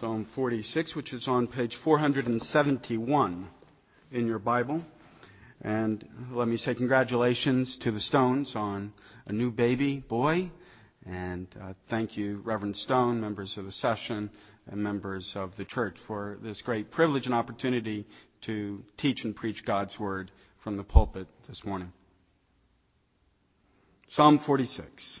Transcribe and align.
Psalm 0.00 0.28
46, 0.36 0.94
which 0.94 1.12
is 1.12 1.26
on 1.26 1.48
page 1.48 1.76
471 1.82 3.48
in 4.12 4.26
your 4.28 4.38
Bible. 4.38 4.80
And 5.62 6.06
let 6.30 6.46
me 6.46 6.56
say 6.56 6.76
congratulations 6.76 7.76
to 7.78 7.90
the 7.90 7.98
Stones 7.98 8.54
on 8.54 8.92
a 9.26 9.32
new 9.32 9.50
baby 9.50 9.98
boy. 9.98 10.52
And 11.04 11.48
uh, 11.60 11.72
thank 11.90 12.16
you, 12.16 12.40
Reverend 12.44 12.76
Stone, 12.76 13.20
members 13.20 13.56
of 13.58 13.64
the 13.64 13.72
session, 13.72 14.30
and 14.70 14.80
members 14.80 15.32
of 15.34 15.56
the 15.56 15.64
church 15.64 15.96
for 16.06 16.38
this 16.44 16.62
great 16.62 16.92
privilege 16.92 17.26
and 17.26 17.34
opportunity 17.34 18.06
to 18.42 18.84
teach 18.98 19.24
and 19.24 19.34
preach 19.34 19.64
God's 19.64 19.98
Word 19.98 20.30
from 20.62 20.76
the 20.76 20.84
pulpit 20.84 21.26
this 21.48 21.64
morning. 21.64 21.92
Psalm 24.10 24.38
46. 24.46 25.20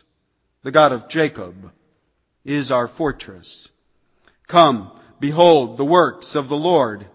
The 0.63 0.71
God 0.71 0.91
of 0.91 1.09
Jacob 1.09 1.71
is 2.45 2.71
our 2.71 2.87
fortress. 2.87 3.69
Come, 4.47 4.91
behold 5.19 5.77
the 5.77 5.85
works 5.85 6.35
of 6.35 6.49
the 6.49 6.55
Lord, 6.55 7.07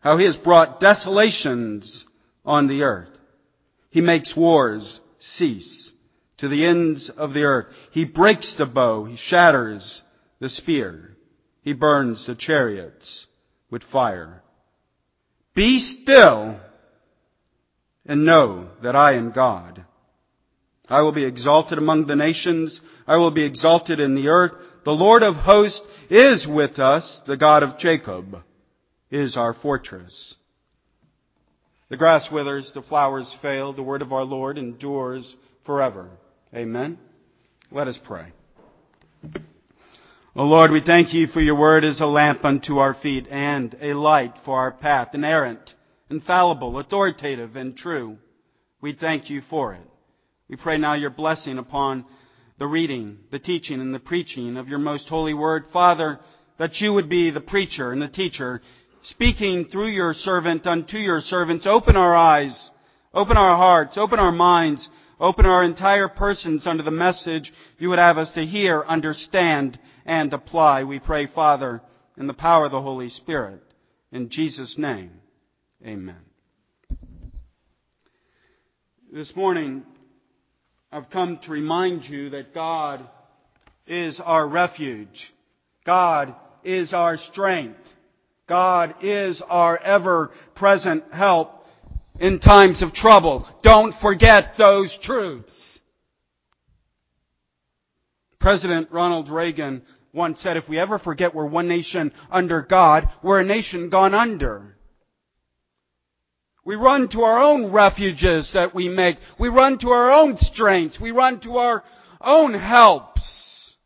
how 0.00 0.16
he 0.16 0.24
has 0.24 0.36
brought 0.36 0.80
desolations 0.80 2.04
on 2.44 2.66
the 2.66 2.82
earth. 2.82 3.10
He 3.90 4.00
makes 4.00 4.36
wars 4.36 5.00
cease 5.18 5.92
to 6.38 6.48
the 6.48 6.64
ends 6.64 7.08
of 7.08 7.34
the 7.34 7.44
earth. 7.44 7.66
He 7.90 8.04
breaks 8.04 8.54
the 8.54 8.66
bow, 8.66 9.04
he 9.04 9.16
shatters 9.16 10.02
the 10.40 10.48
spear, 10.48 11.16
he 11.62 11.72
burns 11.72 12.26
the 12.26 12.34
chariots 12.34 13.26
with 13.70 13.84
fire. 13.84 14.42
Be 15.54 15.78
still 15.78 16.58
and 18.06 18.24
know 18.24 18.68
that 18.82 18.96
I 18.96 19.14
am 19.14 19.30
God. 19.30 19.84
I 20.92 21.00
will 21.00 21.12
be 21.12 21.24
exalted 21.24 21.78
among 21.78 22.06
the 22.06 22.16
nations. 22.16 22.82
I 23.06 23.16
will 23.16 23.30
be 23.30 23.44
exalted 23.44 23.98
in 23.98 24.14
the 24.14 24.28
earth. 24.28 24.52
The 24.84 24.92
Lord 24.92 25.22
of 25.22 25.36
hosts 25.36 25.80
is 26.10 26.46
with 26.46 26.78
us. 26.78 27.22
The 27.24 27.38
God 27.38 27.62
of 27.62 27.78
Jacob 27.78 28.42
is 29.10 29.34
our 29.34 29.54
fortress. 29.54 30.34
The 31.88 31.96
grass 31.96 32.30
withers, 32.30 32.70
the 32.72 32.82
flowers 32.82 33.34
fail. 33.40 33.72
The 33.72 33.82
word 33.82 34.02
of 34.02 34.12
our 34.12 34.24
Lord 34.24 34.58
endures 34.58 35.34
forever. 35.64 36.10
Amen. 36.54 36.98
Let 37.70 37.88
us 37.88 37.98
pray. 38.04 38.32
O 40.36 40.44
Lord, 40.44 40.72
we 40.72 40.82
thank 40.82 41.14
you 41.14 41.26
for 41.28 41.40
your 41.40 41.54
word 41.54 41.86
as 41.86 42.00
a 42.00 42.06
lamp 42.06 42.44
unto 42.44 42.76
our 42.76 42.92
feet 42.92 43.26
and 43.30 43.74
a 43.80 43.94
light 43.94 44.34
for 44.44 44.58
our 44.58 44.72
path, 44.72 45.14
inerrant, 45.14 45.74
infallible, 46.10 46.78
authoritative, 46.78 47.56
and 47.56 47.76
true. 47.78 48.18
We 48.82 48.92
thank 48.92 49.30
you 49.30 49.42
for 49.48 49.72
it. 49.72 49.88
We 50.52 50.56
pray 50.56 50.76
now 50.76 50.92
your 50.92 51.08
blessing 51.08 51.56
upon 51.56 52.04
the 52.58 52.66
reading, 52.66 53.20
the 53.30 53.38
teaching, 53.38 53.80
and 53.80 53.94
the 53.94 53.98
preaching 53.98 54.58
of 54.58 54.68
your 54.68 54.80
most 54.80 55.08
holy 55.08 55.32
word. 55.32 55.64
Father, 55.72 56.20
that 56.58 56.78
you 56.78 56.92
would 56.92 57.08
be 57.08 57.30
the 57.30 57.40
preacher 57.40 57.90
and 57.90 58.02
the 58.02 58.08
teacher, 58.08 58.60
speaking 59.00 59.64
through 59.64 59.88
your 59.88 60.12
servant 60.12 60.66
unto 60.66 60.98
your 60.98 61.22
servants. 61.22 61.64
Open 61.64 61.96
our 61.96 62.14
eyes, 62.14 62.70
open 63.14 63.38
our 63.38 63.56
hearts, 63.56 63.96
open 63.96 64.18
our 64.18 64.30
minds, 64.30 64.90
open 65.18 65.46
our 65.46 65.64
entire 65.64 66.08
persons 66.08 66.66
under 66.66 66.82
the 66.82 66.90
message 66.90 67.50
you 67.78 67.88
would 67.88 67.98
have 67.98 68.18
us 68.18 68.30
to 68.32 68.44
hear, 68.44 68.84
understand, 68.86 69.78
and 70.04 70.34
apply. 70.34 70.84
We 70.84 70.98
pray, 70.98 71.28
Father, 71.28 71.80
in 72.18 72.26
the 72.26 72.34
power 72.34 72.66
of 72.66 72.72
the 72.72 72.82
Holy 72.82 73.08
Spirit. 73.08 73.62
In 74.12 74.28
Jesus' 74.28 74.76
name, 74.76 75.12
amen. 75.82 76.20
This 79.10 79.34
morning, 79.34 79.84
I've 80.94 81.08
come 81.08 81.38
to 81.38 81.50
remind 81.50 82.06
you 82.06 82.28
that 82.30 82.52
God 82.52 83.08
is 83.86 84.20
our 84.20 84.46
refuge. 84.46 85.32
God 85.86 86.34
is 86.62 86.92
our 86.92 87.16
strength. 87.16 87.80
God 88.46 88.96
is 89.00 89.40
our 89.48 89.78
ever 89.78 90.32
present 90.54 91.04
help 91.10 91.66
in 92.20 92.40
times 92.40 92.82
of 92.82 92.92
trouble. 92.92 93.48
Don't 93.62 93.98
forget 94.00 94.58
those 94.58 94.92
truths. 94.98 95.80
President 98.38 98.88
Ronald 98.90 99.30
Reagan 99.30 99.82
once 100.12 100.42
said, 100.42 100.58
if 100.58 100.68
we 100.68 100.78
ever 100.78 100.98
forget 100.98 101.34
we're 101.34 101.46
one 101.46 101.68
nation 101.68 102.12
under 102.30 102.60
God, 102.60 103.08
we're 103.22 103.40
a 103.40 103.44
nation 103.44 103.88
gone 103.88 104.14
under. 104.14 104.76
We 106.64 106.76
run 106.76 107.08
to 107.08 107.22
our 107.22 107.40
own 107.40 107.72
refuges 107.72 108.52
that 108.52 108.74
we 108.74 108.88
make. 108.88 109.18
We 109.38 109.48
run 109.48 109.78
to 109.78 109.90
our 109.90 110.10
own 110.10 110.36
strengths. 110.36 111.00
We 111.00 111.10
run 111.10 111.40
to 111.40 111.56
our 111.56 111.82
own 112.20 112.54
helps. 112.54 113.76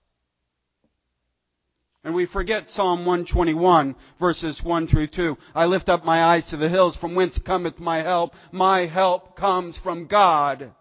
And 2.04 2.14
we 2.14 2.26
forget 2.26 2.70
Psalm 2.70 3.00
121 3.00 3.97
verses 4.20 4.62
1 4.62 4.87
through 4.87 5.09
2. 5.09 5.37
I 5.54 5.64
lift 5.64 5.88
up 5.88 6.04
my 6.04 6.22
eyes 6.22 6.44
to 6.47 6.56
the 6.56 6.69
hills 6.69 6.94
from 6.97 7.14
whence 7.14 7.38
cometh 7.38 7.81
my 7.81 8.03
help. 8.03 8.34
My 8.53 8.87
help 8.87 9.37
comes 9.37 9.76
from 9.78 10.06
God. 10.06 10.72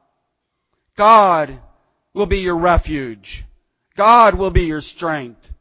God 0.98 1.60
will 2.14 2.28
be 2.28 2.40
your 2.40 2.58
refuge. 2.58 3.46
God 3.96 4.36
will 4.36 4.52
be 4.52 4.66
your 4.66 4.82
strength. 4.82 5.52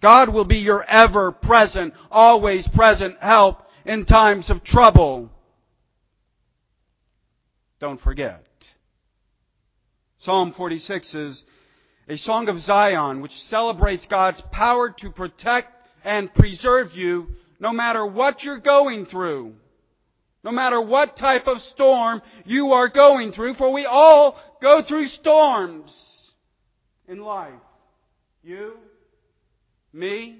God 0.00 0.28
will 0.28 0.44
be 0.44 0.58
your 0.58 0.84
ever 0.84 1.32
present, 1.32 1.94
always 2.10 2.68
present 2.68 3.16
help 3.20 3.62
in 3.84 4.04
times 4.04 4.48
of 4.48 4.62
trouble. 4.62 5.30
Don't 7.80 8.00
forget. 8.00 8.46
Psalm 10.18 10.52
46 10.52 11.14
is 11.14 11.44
a 12.08 12.18
song 12.18 12.48
of 12.48 12.60
Zion 12.60 13.22
which 13.22 13.42
celebrates 13.44 14.06
God's 14.06 14.42
power 14.52 14.90
to 14.90 15.10
protect 15.10 15.72
and 16.04 16.32
preserve 16.34 16.94
you 16.94 17.28
no 17.58 17.72
matter 17.72 18.04
what 18.04 18.44
you're 18.44 18.58
going 18.58 19.06
through. 19.06 19.54
No 20.44 20.50
matter 20.50 20.80
what 20.80 21.16
type 21.16 21.46
of 21.46 21.60
storm 21.62 22.22
you 22.44 22.72
are 22.72 22.88
going 22.88 23.32
through, 23.32 23.54
for 23.54 23.72
we 23.72 23.84
all 23.84 24.38
go 24.62 24.82
through 24.82 25.08
storms 25.08 25.92
in 27.06 27.20
life. 27.20 27.52
You, 28.42 28.76
me, 29.92 30.38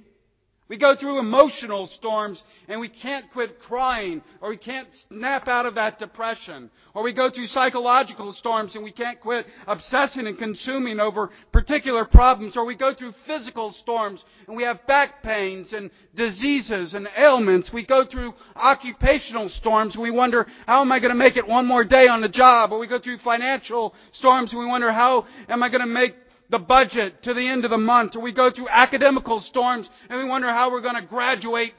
we 0.71 0.77
go 0.77 0.95
through 0.95 1.19
emotional 1.19 1.89
storms 1.89 2.41
and 2.69 2.81
we 2.81 2.89
can't 2.89 3.29
quit 3.33 3.61
crying 3.61 4.23
or 4.41 4.51
we 4.51 4.57
can't 4.57 4.87
snap 5.09 5.49
out 5.49 5.67
of 5.67 5.75
that 5.75 5.99
depression. 5.99 6.71
Or 6.95 7.03
we 7.03 7.13
go 7.13 7.29
through 7.29 7.49
psychological 7.49 8.33
storms 8.35 8.77
and 8.77 8.85
we 8.85 8.93
can't 8.93 9.19
quit 9.19 9.47
obsessing 9.67 10.29
and 10.29 10.39
consuming 10.39 11.01
over 11.01 11.31
particular 11.51 12.05
problems. 12.05 12.57
Or 12.57 12.65
we 12.65 12.77
go 12.77 12.95
through 12.95 13.15
physical 13.27 13.73
storms 13.73 14.25
and 14.47 14.57
we 14.57 14.63
have 14.63 14.87
back 14.87 15.25
pains 15.25 15.73
and 15.73 15.91
diseases 16.15 16.95
and 16.95 17.09
ailments. 17.19 17.73
We 17.73 17.85
go 17.85 18.05
through 18.05 18.35
occupational 18.55 19.49
storms 19.49 19.95
and 19.95 20.03
we 20.05 20.13
wonder, 20.13 20.47
how 20.69 20.83
am 20.83 20.93
I 20.93 21.01
going 21.01 21.11
to 21.11 21.17
make 21.17 21.37
it 21.37 21.49
one 21.49 21.67
more 21.67 21.83
day 21.83 22.07
on 22.07 22.21
the 22.21 22.29
job? 22.29 22.71
Or 22.71 22.79
we 22.79 22.87
go 22.87 23.01
through 23.01 23.19
financial 23.19 23.93
storms 24.13 24.53
and 24.53 24.61
we 24.61 24.67
wonder, 24.67 24.93
how 24.93 25.27
am 25.49 25.65
I 25.65 25.69
going 25.69 25.81
to 25.81 25.87
make 25.89 26.15
the 26.51 26.59
budget 26.59 27.23
to 27.23 27.33
the 27.33 27.47
end 27.47 27.65
of 27.65 27.71
the 27.71 27.79
month, 27.79 28.17
or 28.17 28.21
we 28.21 28.33
go 28.33 28.51
through 28.51 28.69
academical 28.69 29.41
storms 29.41 29.89
and 30.09 30.19
we 30.19 30.25
wonder 30.25 30.53
how 30.53 30.71
we're 30.71 30.81
going 30.81 30.97
to 30.97 31.03
graduate 31.03 31.75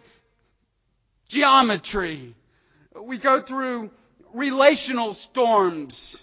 geometry. 1.27 2.35
We 2.99 3.17
go 3.17 3.41
through 3.41 3.91
relational 4.33 5.13
storms 5.13 6.17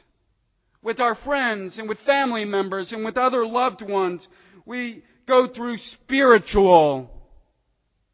with 0.83 1.01
our 1.01 1.15
friends 1.15 1.77
and 1.79 1.89
with 1.89 1.99
family 2.01 2.45
members 2.45 2.93
and 2.93 3.05
with 3.05 3.17
other 3.17 3.47
loved 3.47 3.83
ones. 3.83 4.27
we 4.65 5.03
go 5.27 5.47
through 5.47 5.77
spiritual 5.79 7.11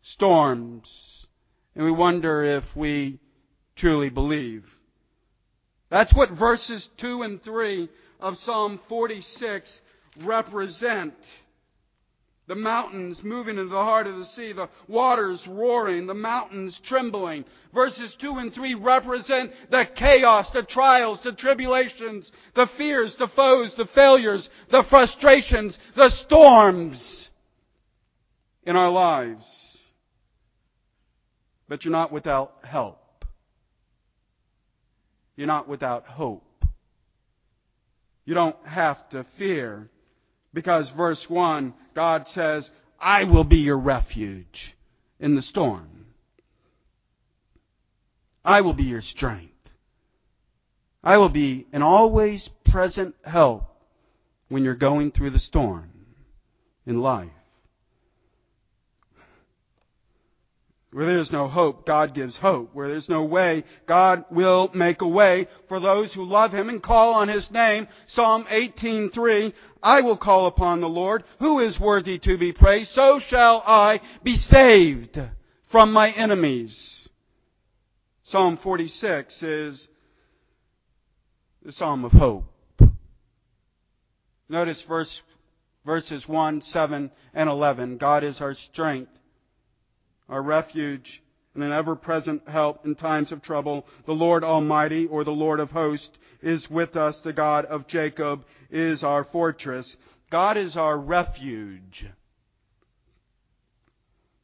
storms 0.03 0.89
and 1.77 1.85
we 1.85 1.93
wonder 1.93 2.43
if 2.43 2.65
we 2.75 3.21
truly 3.77 4.09
believe. 4.09 4.65
That's 5.91 6.13
what 6.13 6.31
verses 6.33 6.89
2 6.99 7.23
and 7.23 7.43
3 7.43 7.89
of 8.19 8.39
Psalm 8.39 8.81
46 8.89 9.81
represent. 10.23 11.15
The 12.47 12.55
mountains 12.55 13.23
moving 13.25 13.57
into 13.57 13.71
the 13.71 13.83
heart 13.83 14.07
of 14.07 14.19
the 14.19 14.27
sea, 14.27 14.53
the 14.53 14.69
waters 14.87 15.47
roaring, 15.49 16.07
the 16.07 16.15
mountains 16.15 16.79
trembling. 16.83 17.47
Verses 17.73 18.15
2 18.19 18.33
and 18.37 18.53
3 18.53 18.75
represent 18.75 19.51
the 19.71 19.89
chaos, 19.95 20.51
the 20.51 20.63
trials, 20.63 21.21
the 21.25 21.33
tribulations, 21.33 22.31
the 22.55 22.67
fears, 22.77 23.17
the 23.17 23.29
foes, 23.29 23.73
the 23.77 23.87
failures, 23.95 24.51
the 24.71 24.83
frustrations, 24.85 25.79
the 25.97 26.11
storms 26.11 27.31
in 28.65 28.77
our 28.77 28.91
lives. 28.91 29.47
But 31.67 31.85
you're 31.85 31.93
not 31.93 32.13
without 32.13 32.57
help. 32.63 33.25
You're 35.35 35.47
not 35.47 35.67
without 35.67 36.07
hope. 36.07 36.45
You 38.27 38.35
don't 38.35 38.57
have 38.67 39.09
to 39.11 39.25
fear 39.39 39.91
because 40.55 40.89
verse 40.91 41.29
1, 41.29 41.75
God 41.95 42.29
says, 42.29 42.71
I 42.99 43.25
will 43.25 43.45
be 43.45 43.59
your 43.59 43.77
refuge 43.77 44.75
in 45.21 45.35
the 45.35 45.43
storm. 45.43 46.07
I 48.45 48.63
will 48.63 48.73
be 48.73 48.85
your 48.85 49.03
strength. 49.03 49.53
I 51.03 51.19
will 51.19 51.29
be 51.29 51.67
an 51.73 51.83
always 51.83 52.49
present 52.65 53.15
help 53.25 53.65
when 54.49 54.65
you're 54.65 54.75
going 54.75 55.11
through 55.11 55.31
the 55.31 55.39
storm 55.39 55.91
in 56.87 57.01
life. 57.01 57.29
Where 60.95 61.07
there's 61.07 61.33
no 61.33 61.49
hope, 61.49 61.87
God 61.87 62.15
gives 62.15 62.37
hope. 62.37 62.71
Where 62.73 62.89
there's 62.89 63.09
no 63.09 63.25
way, 63.25 63.65
God 63.85 64.27
will 64.31 64.71
make 64.73 65.01
a 65.01 65.09
way 65.09 65.49
for 65.69 65.81
those 65.81 66.13
who 66.13 66.25
love 66.25 66.55
Him 66.55 66.69
and 66.69 66.81
call 66.81 67.15
on 67.15 67.27
His 67.27 67.51
name. 67.51 67.89
Psalm 68.07 68.45
18:3, 68.45 69.53
I 69.85 70.01
will 70.01 70.17
call 70.17 70.47
upon 70.47 70.81
the 70.81 70.89
Lord, 70.89 71.23
who 71.39 71.61
is 71.61 71.79
worthy 71.79 72.19
to 72.21 72.37
be 72.37 72.53
praised, 72.53 72.93
so 72.93 73.21
shall 73.21 73.63
I 73.67 74.01
be 74.25 74.37
saved 74.37 75.21
from 75.67 75.93
my 75.93 76.11
enemies. 76.11 77.09
Psalm 78.25 78.57
46 78.57 79.43
is 79.43 79.89
the 81.63 81.73
Psalm 81.73 82.05
of 82.05 82.13
hope. 82.13 82.51
Notice 84.49 84.83
verse, 84.83 85.23
verses 85.85 86.27
1, 86.27 86.63
7, 86.63 87.11
and 87.35 87.49
11. 87.49 87.99
God 87.99 88.25
is 88.25 88.41
our 88.41 88.55
strength 88.55 89.11
our 90.29 90.43
refuge, 90.43 91.23
and 91.55 91.63
an 91.63 91.73
ever 91.73 91.95
present 91.95 92.49
help 92.49 92.85
in 92.85 92.95
times 92.95 93.33
of 93.33 93.43
trouble. 93.43 93.87
The 94.07 94.13
Lord 94.13 94.43
Almighty, 94.45 95.07
or 95.07 95.25
the 95.25 95.31
Lord 95.31 95.61
of 95.61 95.71
hosts, 95.71 96.11
is 96.43 96.69
with 96.69 96.97
us. 96.97 97.19
The 97.21 97.33
God 97.33 97.65
of 97.67 97.87
Jacob 97.87 98.45
is 98.71 99.03
our 99.03 99.25
fortress. 99.25 99.97
God 100.31 100.57
is 100.57 100.77
our 100.77 100.99
refuge. 100.99 102.07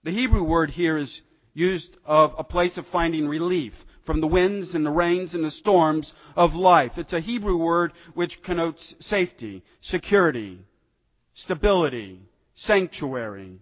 The 0.04 0.12
Hebrew 0.12 0.44
word 0.44 0.70
here 0.70 0.96
is 0.96 1.20
used 1.52 1.96
of 2.04 2.34
a 2.38 2.44
place 2.44 2.78
of 2.78 2.86
finding 2.88 3.28
relief 3.28 3.74
from 4.06 4.20
the 4.20 4.26
winds 4.26 4.74
and 4.74 4.84
the 4.86 4.90
rains 4.90 5.34
and 5.34 5.44
the 5.44 5.50
storms 5.50 6.12
of 6.36 6.54
life. 6.54 6.92
It's 6.96 7.12
a 7.12 7.20
Hebrew 7.20 7.56
word 7.56 7.92
which 8.14 8.42
connotes 8.42 8.94
safety, 9.00 9.62
security, 9.82 10.60
stability, 11.34 12.20
sanctuary. 12.54 13.58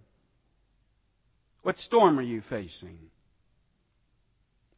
What 1.61 1.79
storm 1.79 2.17
are 2.19 2.23
you 2.23 2.41
facing? 2.49 2.97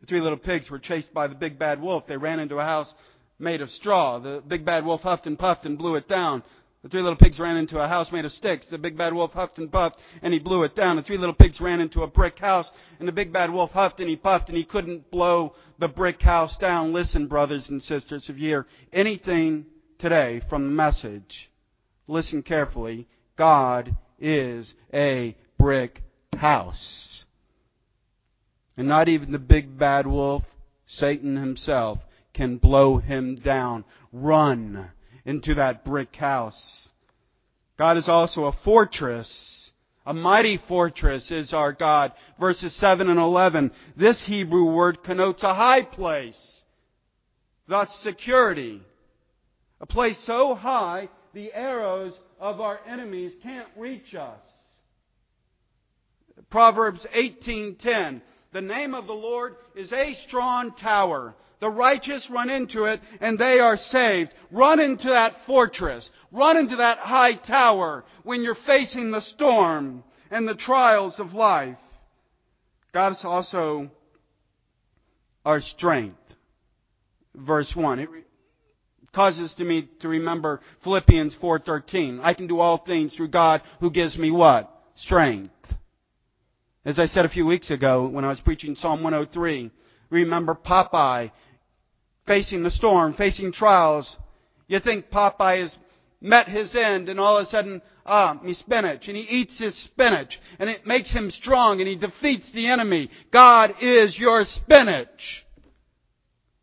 The 0.02 0.08
three 0.08 0.22
little 0.22 0.38
pigs 0.38 0.70
were 0.70 0.80
chased 0.80 1.14
by 1.14 1.28
the 1.28 1.36
big 1.36 1.58
bad 1.60 1.82
wolf. 1.82 2.08
They 2.08 2.18
ran 2.18 2.40
into 2.40 2.58
a 2.58 2.64
house 2.64 2.92
made 3.40 3.62
of 3.62 3.72
straw. 3.72 4.20
The 4.20 4.44
big 4.48 4.66
bad 4.66 4.86
wolf 4.86 5.02
huffed 5.02 5.28
and 5.28 5.38
puffed 5.38 5.66
and 5.66 5.78
blew 5.78 5.96
it 5.96 6.08
down. 6.08 6.44
The 6.84 6.90
three 6.90 7.04
little 7.04 7.18
pigs 7.18 7.40
ran 7.40 7.58
into 7.58 7.80
a 7.80 7.88
house 7.88 8.12
made 8.12 8.26
of 8.26 8.32
sticks. 8.32 8.66
The 8.66 8.80
big 8.80 8.98
bad 8.98 9.14
wolf 9.14 9.34
huffed 9.34 9.60
and 9.60 9.72
puffed 9.72 10.00
and 10.24 10.34
he 10.34 10.40
blew 10.40 10.64
it 10.64 10.76
down. 10.76 10.96
The 10.96 11.04
three 11.04 11.18
little 11.18 11.36
pigs 11.36 11.62
ran 11.62 11.80
into 11.80 12.02
a 12.02 12.08
brick 12.08 12.40
house 12.40 12.70
and 12.98 13.08
the 13.08 13.12
big 13.12 13.32
bad 13.32 13.52
wolf 13.52 13.72
huffed 13.72 14.00
and 14.00 14.10
he 14.10 14.16
puffed 14.16 14.50
and 14.50 14.58
he 14.58 14.64
couldn't 14.64 15.12
blow 15.12 15.54
the 15.78 15.88
brick 15.88 16.22
house 16.22 16.58
down. 16.58 16.94
Listen, 16.94 17.28
brothers 17.28 17.70
and 17.70 17.84
sisters, 17.84 18.28
if 18.30 18.38
you 18.38 18.48
hear 18.48 18.68
anything 18.92 19.66
today 20.00 20.42
from 20.50 20.66
the 20.66 20.74
message, 20.74 21.52
listen 22.08 22.42
carefully. 22.42 23.08
God 23.38 23.96
is 24.20 24.74
a 24.92 25.36
brick 25.60 26.02
house. 26.36 27.26
And 28.78 28.88
not 28.88 29.08
even 29.08 29.32
the 29.32 29.40
big 29.40 29.78
bad 29.78 30.08
wolf, 30.08 30.44
Satan 30.88 31.36
himself, 31.36 32.00
can 32.34 32.58
blow 32.58 32.98
him 32.98 33.36
down. 33.36 33.84
Run 34.12 34.92
into 35.26 35.56
that 35.56 35.86
brick 35.86 36.16
house. 36.16 36.90
God 37.78 37.98
is 37.98 38.08
also 38.08 38.46
a 38.46 38.52
fortress. 38.52 39.72
A 40.06 40.14
mighty 40.14 40.58
fortress 40.58 41.30
is 41.32 41.54
our 41.54 41.74
God. 41.74 42.12
Verses 42.40 42.74
7 42.76 43.10
and 43.10 43.20
11. 43.20 43.72
This 43.96 44.22
Hebrew 44.24 44.66
word 44.66 45.04
connotes 45.04 45.44
a 45.44 45.54
high 45.54 45.84
place, 45.84 46.64
thus 47.68 47.94
security. 48.00 48.82
A 49.80 49.86
place 49.86 50.18
so 50.26 50.56
high 50.56 51.10
the 51.34 51.54
arrows 51.54 52.14
of 52.40 52.60
our 52.62 52.80
enemies 52.88 53.34
can't 53.42 53.70
reach 53.78 54.16
us. 54.16 54.40
Proverbs 56.50 57.06
18:10. 57.14 58.22
The 58.54 58.62
name 58.62 58.94
of 58.94 59.08
the 59.08 59.14
Lord 59.14 59.56
is 59.76 59.92
a 59.94 60.14
strong 60.14 60.74
tower. 60.74 61.36
The 61.62 61.70
righteous 61.70 62.30
run 62.30 62.50
into 62.50 62.86
it 62.86 63.02
and 63.22 63.38
they 63.38 63.60
are 63.60 63.78
saved. 63.78 64.34
Run 64.50 64.80
into 64.80 65.10
that 65.10 65.46
fortress. 65.46 66.10
Run 66.32 66.58
into 66.58 66.76
that 66.78 66.98
high 66.98 67.34
tower 67.34 68.04
when 68.24 68.42
you're 68.42 68.56
facing 68.56 69.12
the 69.12 69.22
storm 69.22 70.04
and 70.30 70.48
the 70.48 70.56
trials 70.56 71.20
of 71.20 71.34
life. 71.34 71.78
God 72.94 73.14
is 73.14 73.24
also 73.24 73.90
our 75.46 75.62
strength. 75.62 76.18
Verse 77.36 77.74
1. 77.76 78.00
It 78.00 78.10
causes 79.14 79.54
to 79.54 79.64
me 79.64 79.88
to 80.00 80.08
remember 80.08 80.62
Philippians 80.84 81.36
4:13. 81.36 82.20
I 82.22 82.34
can 82.34 82.48
do 82.48 82.60
all 82.60 82.80
things 82.80 83.14
through 83.14 83.30
God 83.30 83.62
who 83.80 83.92
gives 83.92 84.18
me 84.18 84.32
what? 84.32 84.70
Strength. 84.96 85.78
As 86.84 86.98
I 86.98 87.06
said 87.06 87.26
a 87.26 87.30
few 87.30 87.46
weeks 87.46 87.70
ago 87.70 88.08
when 88.08 88.26
I 88.26 88.30
was 88.30 88.40
preaching 88.40 88.74
Psalm 88.74 89.04
103, 89.04 89.70
remember 90.10 90.56
Popeye 90.56 91.30
facing 92.26 92.64
the 92.64 92.72
storm, 92.72 93.14
facing 93.14 93.52
trials. 93.52 94.18
You 94.68 94.80
think 94.80 95.12
Popeye 95.12 95.62
has 95.62 95.78
met 96.22 96.48
his 96.48 96.74
end 96.76 97.08
and 97.08 97.20
all 97.20 97.38
of 97.38 97.46
a 97.46 97.50
sudden, 97.50 97.84
ah, 98.04 98.40
me 98.42 98.56
spinach. 98.56 99.08
And 99.08 99.16
he 99.16 99.24
eats 99.24 99.60
his 99.60 99.76
spinach 99.76 100.40
and 100.58 100.72
it 100.72 100.88
makes 100.88 101.12
him 101.12 101.30
strong 101.30 101.82
and 101.82 101.88
he 101.88 101.96
defeats 101.96 102.50
the 102.50 102.66
enemy. 102.66 103.12
God 103.30 103.76
is 103.80 104.18
your 104.18 104.44
spinach. 104.44 105.46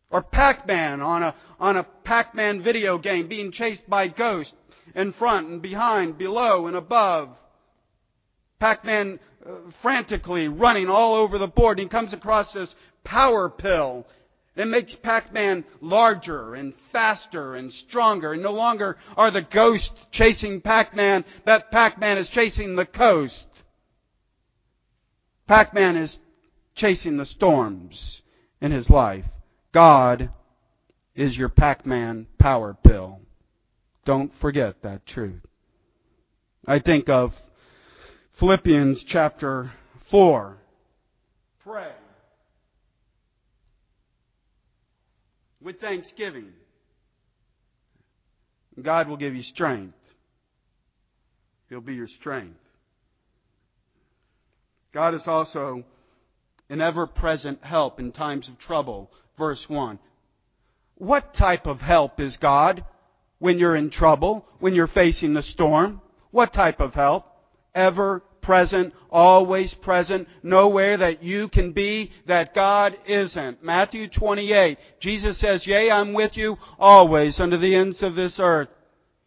Or 0.09 0.21
Pac-Man 0.21 1.01
on 1.01 1.23
a, 1.23 1.35
on 1.61 1.77
a 1.77 1.83
Pac-Man 1.83 2.61
video 2.61 2.97
game 2.97 3.29
being 3.29 3.53
chased 3.53 3.89
by 3.89 4.09
ghosts 4.09 4.53
in 4.95 5.13
front 5.13 5.47
and 5.47 5.61
behind, 5.61 6.17
below 6.17 6.67
and 6.67 6.75
above. 6.75 7.29
Pac-Man 8.59 9.19
uh, 9.45 9.51
frantically 9.81 10.47
running 10.47 10.89
all 10.89 11.15
over 11.15 11.37
the 11.37 11.47
board. 11.47 11.79
and 11.79 11.85
He 11.85 11.89
comes 11.89 12.13
across 12.13 12.51
this 12.53 12.75
power 13.03 13.49
pill. 13.49 14.05
It 14.55 14.67
makes 14.67 14.95
Pac-Man 14.95 15.63
larger 15.79 16.53
and 16.55 16.73
faster 16.91 17.55
and 17.55 17.71
stronger. 17.71 18.33
And 18.33 18.43
no 18.43 18.51
longer 18.51 18.97
are 19.15 19.31
the 19.31 19.41
ghosts 19.41 19.89
chasing 20.11 20.59
Pac-Man, 20.59 21.23
but 21.45 21.71
Pac-Man 21.71 22.17
is 22.17 22.27
chasing 22.29 22.75
the 22.75 22.85
coast. 22.85 23.45
Pac-Man 25.47 25.95
is 25.95 26.17
chasing 26.75 27.17
the 27.17 27.25
storms 27.25 28.21
in 28.61 28.71
his 28.71 28.89
life. 28.89 29.25
God 29.71 30.29
is 31.15 31.37
your 31.37 31.49
Pac-Man 31.49 32.27
power 32.37 32.75
pill. 32.83 33.21
Don't 34.05 34.33
forget 34.39 34.81
that 34.83 35.05
truth. 35.05 35.41
I 36.67 36.79
think 36.79 37.09
of 37.09 37.33
Philippians 38.39 39.03
chapter 39.03 39.69
4. 40.11 40.55
Pray 41.61 41.91
with 45.61 45.81
thanksgiving. 45.81 46.53
God 48.81 49.09
will 49.09 49.17
give 49.17 49.35
you 49.35 49.43
strength. 49.43 49.97
He'll 51.67 51.81
be 51.81 51.95
your 51.95 52.07
strength. 52.07 52.55
God 54.93 55.13
is 55.15 55.27
also 55.27 55.83
an 56.69 56.79
ever 56.79 57.07
present 57.07 57.61
help 57.61 57.99
in 57.99 58.13
times 58.13 58.47
of 58.47 58.57
trouble. 58.57 59.11
Verse 59.37 59.67
1. 59.67 59.99
What 60.95 61.33
type 61.33 61.67
of 61.67 61.81
help 61.81 62.21
is 62.21 62.37
God 62.37 62.85
when 63.39 63.59
you're 63.59 63.75
in 63.75 63.89
trouble, 63.89 64.45
when 64.59 64.73
you're 64.73 64.87
facing 64.87 65.33
the 65.33 65.43
storm? 65.43 65.99
What 66.31 66.53
type 66.53 66.79
of 66.79 66.93
help? 66.93 67.25
Ever 67.75 68.23
present, 68.41 68.93
always 69.09 69.73
present, 69.73 70.27
nowhere 70.43 70.97
that 70.97 71.23
you 71.23 71.47
can 71.47 71.71
be 71.71 72.11
that 72.27 72.53
God 72.53 72.97
isn't. 73.07 73.63
Matthew 73.63 74.07
28, 74.07 74.77
Jesus 74.99 75.37
says, 75.37 75.65
Yea, 75.65 75.91
I'm 75.91 76.13
with 76.13 76.37
you 76.37 76.57
always 76.77 77.39
unto 77.39 77.57
the 77.57 77.75
ends 77.75 78.01
of 78.03 78.15
this 78.15 78.39
earth. 78.39 78.69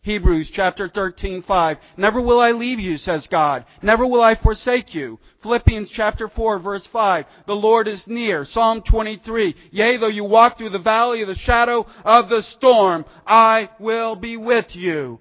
Hebrews 0.05 0.51
chapter 0.51 0.89
13, 0.89 1.43
5. 1.43 1.79
Never 1.97 2.21
will 2.21 2.41
I 2.41 2.51
leave 2.51 2.81
you, 2.81 2.99
says 2.99 3.29
God. 3.29 3.65
Never 3.83 4.05
will 4.05 4.23
I 4.23 4.35
forsake 4.35 4.97
you. 4.97 5.21
Philippians 5.43 5.91
chapter 5.91 6.29
4, 6.29 6.59
verse 6.59 6.85
5. 6.89 7.25
The 7.47 7.55
Lord 7.55 7.87
is 7.87 8.09
near. 8.09 8.45
Psalm 8.45 8.83
23. 8.83 9.55
Yea, 9.71 9.97
though 9.99 10.09
you 10.09 10.25
walk 10.25 10.59
through 10.59 10.71
the 10.71 10.81
valley 10.81 11.23
of 11.23 11.29
the 11.29 11.37
shadow 11.37 11.87
of 12.05 12.29
the 12.29 12.43
storm, 12.43 13.05
I 13.25 13.71
will 13.79 14.17
be 14.17 14.37
with 14.37 14.75
you. 14.75 15.21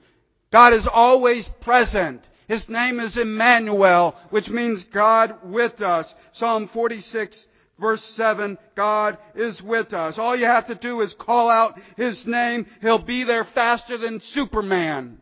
God 0.51 0.74
is 0.74 0.88
always 0.88 1.48
present. 1.62 2.24
His 2.51 2.67
name 2.67 3.00
is 3.00 3.15
Emmanuel, 3.15 4.13
which 4.29 4.50
means 4.50 4.84
God 4.84 5.38
with 5.41 5.79
us. 5.81 6.13
Psalm 6.34 6.67
46, 6.74 7.46
verse 7.79 8.03
7, 8.15 8.58
God 8.75 9.17
is 9.36 9.62
with 9.62 9.93
us. 9.93 10.17
All 10.17 10.36
you 10.36 10.48
have 10.48 10.67
to 10.67 10.75
do 10.75 11.00
is 11.00 11.13
call 11.13 11.50
out 11.50 11.79
His 11.96 12.25
name. 12.25 12.65
He'll 12.81 12.98
be 12.98 13.24
there 13.24 13.46
faster 13.46 13.98
than 13.98 14.20
Superman. 14.20 15.22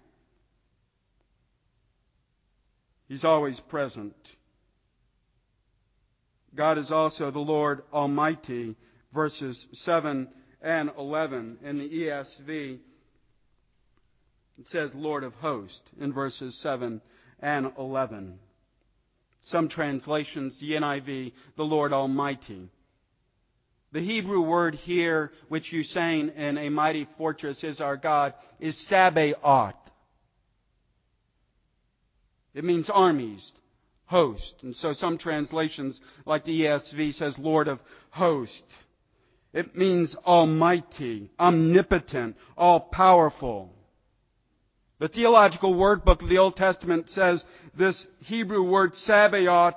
He's 3.08 3.24
always 3.24 3.60
present. 3.60 4.16
God 6.56 6.80
is 6.80 6.90
also 6.90 7.30
the 7.30 7.38
Lord 7.38 7.84
Almighty, 7.94 8.76
verses 9.14 9.68
7 9.74 10.30
and 10.64 10.92
11 10.98 11.60
in 11.64 11.78
the 11.78 11.90
ESV. 11.90 12.80
It 14.60 14.68
says 14.70 14.96
Lord 14.96 15.24
of 15.24 15.36
hosts 15.36 15.84
in 16.02 16.12
verses 16.12 16.56
7 16.56 17.02
and 17.42 17.72
11. 17.78 18.40
Some 19.44 19.70
translations, 19.70 20.58
the 20.60 20.74
NIV, 20.74 21.34
the 21.56 21.64
Lord 21.64 21.94
Almighty. 21.94 22.70
The 23.92 24.02
Hebrew 24.02 24.42
word 24.42 24.76
here, 24.76 25.32
which 25.48 25.72
you 25.72 25.84
saying 25.84 26.30
in 26.36 26.58
a 26.58 26.70
mighty 26.70 27.08
fortress 27.18 27.64
is 27.64 27.82
our 27.82 27.98
God, 27.98 28.34
is 28.60 28.78
Sabaoth. 28.88 29.74
It 32.54 32.64
means 32.64 32.90
armies, 32.90 33.52
host. 34.06 34.56
And 34.62 34.76
so 34.76 34.94
some 34.94 35.18
translations, 35.18 36.00
like 36.26 36.46
the 36.46 36.62
ESV, 36.62 37.16
says 37.16 37.38
Lord 37.38 37.68
of 37.68 37.80
hosts. 38.12 38.62
It 39.54 39.76
means 39.76 40.16
almighty, 40.16 41.32
omnipotent, 41.40 42.36
all 42.56 42.80
powerful. 42.80 43.74
The 45.00 45.08
Theological 45.08 45.74
Word 45.74 46.04
Book 46.04 46.22
of 46.22 46.28
the 46.28 46.40
Old 46.40 46.58
Testament 46.58 47.10
says 47.10 47.44
this 47.74 48.06
Hebrew 48.20 48.64
word 48.64 48.96
Sabaoth, 48.98 49.76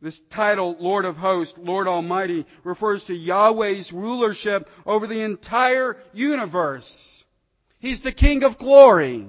this 0.00 0.20
title, 0.30 0.76
Lord 0.78 1.04
of 1.04 1.16
Hosts, 1.16 1.54
Lord 1.58 1.88
Almighty, 1.88 2.46
refers 2.62 3.02
to 3.04 3.14
Yahweh's 3.14 3.92
rulership 3.92 4.68
over 4.86 5.08
the 5.08 5.20
entire 5.20 5.96
universe. 6.12 7.24
He's 7.80 8.02
the 8.02 8.12
King 8.12 8.44
of 8.44 8.56
glory. 8.58 9.26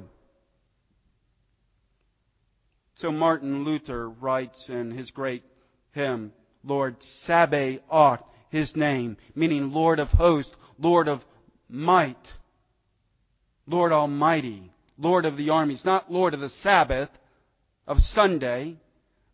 So 3.00 3.12
Martin 3.12 3.64
Luther 3.64 4.08
writes 4.10 4.70
in 4.70 4.92
his 4.92 5.10
great 5.10 5.44
hymn, 5.94 6.32
Lord 6.64 6.98
Sabaoth, 7.26 8.22
his 8.52 8.76
name, 8.76 9.18
meaning 9.34 9.72
Lord 9.72 10.00
of 10.00 10.10
hosts, 10.10 10.54
Lord 10.78 11.08
of 11.08 11.26
might, 11.68 12.34
Lord 13.66 13.92
Almighty. 13.92 14.72
Lord 14.98 15.26
of 15.26 15.38
the 15.38 15.50
armies, 15.50 15.84
not 15.84 16.12
Lord 16.12 16.34
of 16.34 16.40
the 16.40 16.52
Sabbath, 16.62 17.10
of 17.88 18.04
Sunday, 18.04 18.78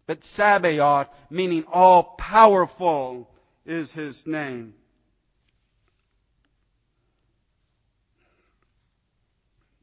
but 0.08 0.24
Sabaoth, 0.26 1.08
meaning 1.30 1.64
all 1.72 2.16
powerful, 2.18 3.30
is 3.66 3.92
his 3.92 4.22
name. 4.26 4.74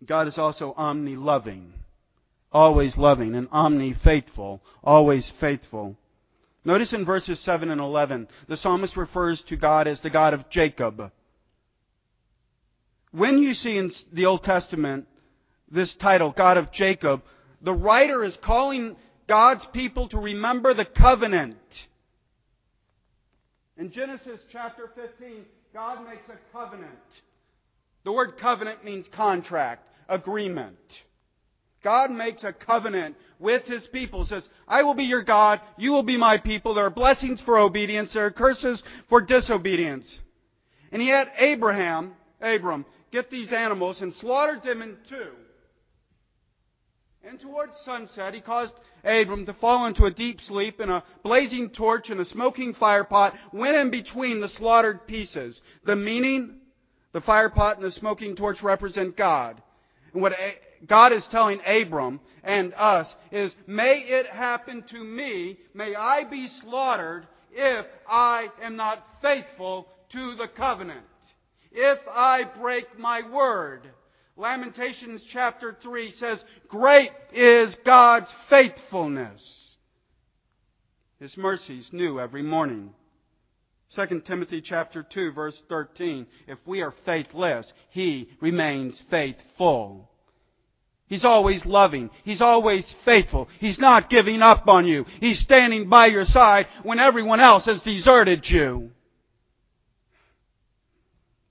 God 0.04 0.28
is 0.28 0.38
also 0.38 0.74
omni 0.76 1.16
loving, 1.16 1.72
always 2.52 2.96
loving, 2.96 3.34
and 3.34 3.48
omni 3.50 3.94
faithful, 3.94 4.62
always 4.82 5.30
faithful. 5.40 5.96
Notice 6.64 6.92
in 6.92 7.04
verses 7.04 7.40
7 7.40 7.70
and 7.70 7.80
11, 7.80 8.28
the 8.48 8.56
psalmist 8.56 8.96
refers 8.96 9.40
to 9.42 9.56
God 9.56 9.86
as 9.86 10.00
the 10.00 10.10
God 10.10 10.34
of 10.34 10.48
Jacob. 10.50 11.10
When 13.10 13.38
you 13.38 13.54
see 13.54 13.78
in 13.78 13.92
the 14.12 14.26
Old 14.26 14.44
Testament 14.44 15.06
this 15.70 15.94
title, 15.94 16.32
God 16.36 16.56
of 16.56 16.70
Jacob, 16.72 17.22
the 17.60 17.74
writer 17.74 18.24
is 18.24 18.36
calling 18.42 18.96
God's 19.26 19.64
people 19.66 20.08
to 20.08 20.18
remember 20.18 20.74
the 20.74 20.84
covenant. 20.84 21.56
In 23.76 23.90
Genesis 23.92 24.40
chapter 24.50 24.90
15, 24.94 25.44
God 25.74 26.04
makes 26.04 26.28
a 26.28 26.56
covenant. 26.56 26.90
The 28.04 28.12
word 28.12 28.38
covenant 28.38 28.84
means 28.84 29.06
contract, 29.12 29.86
agreement. 30.08 30.76
God 31.84 32.10
makes 32.10 32.42
a 32.42 32.52
covenant 32.52 33.16
with 33.38 33.64
his 33.66 33.86
people. 33.88 34.24
Says, 34.24 34.48
I 34.66 34.82
will 34.82 34.94
be 34.94 35.04
your 35.04 35.22
God, 35.22 35.60
you 35.76 35.92
will 35.92 36.02
be 36.02 36.16
my 36.16 36.38
people. 36.38 36.74
There 36.74 36.86
are 36.86 36.90
blessings 36.90 37.40
for 37.42 37.58
obedience, 37.58 38.12
there 38.12 38.26
are 38.26 38.30
curses 38.30 38.82
for 39.08 39.20
disobedience. 39.20 40.18
And 40.90 41.02
he 41.02 41.08
had 41.08 41.30
Abraham, 41.38 42.12
Abram, 42.40 42.84
get 43.12 43.30
these 43.30 43.52
animals 43.52 44.00
and 44.00 44.14
slaughtered 44.14 44.62
them 44.62 44.82
in 44.82 44.96
two. 45.08 45.32
And 47.28 47.38
towards 47.38 47.78
sunset, 47.84 48.32
he 48.32 48.40
caused 48.40 48.72
Abram 49.04 49.44
to 49.44 49.52
fall 49.52 49.84
into 49.84 50.06
a 50.06 50.10
deep 50.10 50.40
sleep, 50.40 50.80
and 50.80 50.90
a 50.90 51.04
blazing 51.22 51.68
torch 51.68 52.08
and 52.08 52.20
a 52.20 52.24
smoking 52.24 52.72
firepot 52.72 53.34
went 53.52 53.76
in 53.76 53.90
between 53.90 54.40
the 54.40 54.48
slaughtered 54.48 55.06
pieces. 55.06 55.60
The 55.84 55.94
meaning, 55.94 56.54
the 57.12 57.20
firepot 57.20 57.76
and 57.76 57.84
the 57.84 57.92
smoking 57.92 58.34
torch 58.34 58.62
represent 58.62 59.14
God. 59.14 59.60
And 60.14 60.22
what 60.22 60.32
God 60.86 61.12
is 61.12 61.26
telling 61.26 61.60
Abram 61.66 62.20
and 62.44 62.72
us 62.72 63.14
is, 63.30 63.54
may 63.66 63.98
it 63.98 64.26
happen 64.26 64.82
to 64.84 65.04
me, 65.04 65.58
may 65.74 65.94
I 65.94 66.24
be 66.24 66.46
slaughtered 66.46 67.26
if 67.52 67.84
I 68.08 68.48
am 68.62 68.76
not 68.76 69.06
faithful 69.20 69.88
to 70.12 70.34
the 70.36 70.48
covenant. 70.48 71.04
If 71.72 71.98
I 72.10 72.44
break 72.44 72.98
my 72.98 73.20
word. 73.28 73.82
Lamentations 74.38 75.20
chapter 75.32 75.76
3 75.82 76.12
says, 76.12 76.44
Great 76.68 77.10
is 77.34 77.74
God's 77.84 78.30
faithfulness. 78.48 79.42
His 81.18 81.36
mercies 81.36 81.88
new 81.92 82.20
every 82.20 82.44
morning. 82.44 82.90
2 83.96 84.20
Timothy 84.20 84.60
chapter 84.60 85.02
2 85.02 85.32
verse 85.32 85.60
13. 85.68 86.24
If 86.46 86.58
we 86.66 86.82
are 86.82 86.94
faithless, 87.04 87.72
He 87.90 88.28
remains 88.40 88.94
faithful. 89.10 90.08
He's 91.08 91.24
always 91.24 91.66
loving. 91.66 92.08
He's 92.22 92.40
always 92.40 92.94
faithful. 93.04 93.48
He's 93.58 93.80
not 93.80 94.08
giving 94.08 94.40
up 94.40 94.68
on 94.68 94.86
you. 94.86 95.04
He's 95.18 95.40
standing 95.40 95.88
by 95.88 96.06
your 96.06 96.26
side 96.26 96.68
when 96.84 97.00
everyone 97.00 97.40
else 97.40 97.64
has 97.64 97.82
deserted 97.82 98.48
you. 98.48 98.92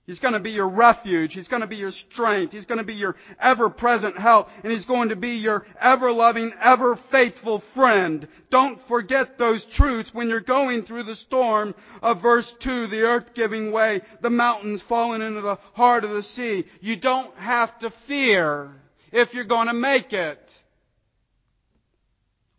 He's 0.07 0.19
going 0.19 0.35
to 0.35 0.39
be 0.39 0.51
your 0.51 0.69
refuge. 0.69 1.33
He's 1.33 1.49
going 1.49 1.61
to 1.61 1.67
be 1.67 1.75
your 1.75 1.91
strength. 1.91 2.53
He's 2.53 2.65
going 2.65 2.77
to 2.77 2.85
be 2.85 2.95
your 2.95 3.17
ever 3.41 3.69
present 3.69 4.17
help. 4.17 4.47
And 4.63 4.71
He's 4.71 4.85
going 4.85 5.09
to 5.09 5.17
be 5.17 5.35
your 5.35 5.65
ever 5.81 6.13
loving, 6.13 6.53
ever 6.61 6.97
faithful 7.11 7.61
friend. 7.75 8.25
Don't 8.49 8.79
forget 8.87 9.37
those 9.37 9.65
truths 9.65 10.09
when 10.13 10.29
you're 10.29 10.39
going 10.39 10.83
through 10.83 11.03
the 11.03 11.17
storm 11.17 11.75
of 12.01 12.21
verse 12.21 12.51
2, 12.61 12.87
the 12.87 13.01
earth 13.01 13.33
giving 13.35 13.73
way, 13.73 13.99
the 14.21 14.29
mountains 14.29 14.81
falling 14.87 15.21
into 15.21 15.41
the 15.41 15.59
heart 15.73 16.05
of 16.05 16.11
the 16.11 16.23
sea. 16.23 16.63
You 16.79 16.95
don't 16.95 17.35
have 17.35 17.77
to 17.79 17.91
fear 18.07 18.71
if 19.11 19.33
you're 19.33 19.43
going 19.43 19.67
to 19.67 19.73
make 19.73 20.13
it. 20.13 20.41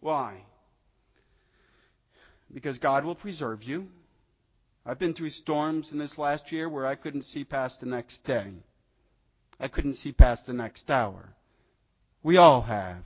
Why? 0.00 0.42
Because 2.52 2.76
God 2.78 3.06
will 3.06 3.14
preserve 3.14 3.62
you. 3.62 3.88
I've 4.88 4.98
been 4.98 5.12
through 5.12 5.30
storms 5.30 5.88
in 5.92 5.98
this 5.98 6.16
last 6.16 6.50
year 6.50 6.66
where 6.66 6.86
I 6.86 6.94
couldn't 6.94 7.26
see 7.26 7.44
past 7.44 7.80
the 7.80 7.86
next 7.86 8.24
day. 8.24 8.54
I 9.60 9.68
couldn't 9.68 9.96
see 9.96 10.12
past 10.12 10.46
the 10.46 10.54
next 10.54 10.90
hour. 10.90 11.34
We 12.22 12.38
all 12.38 12.62
have. 12.62 13.04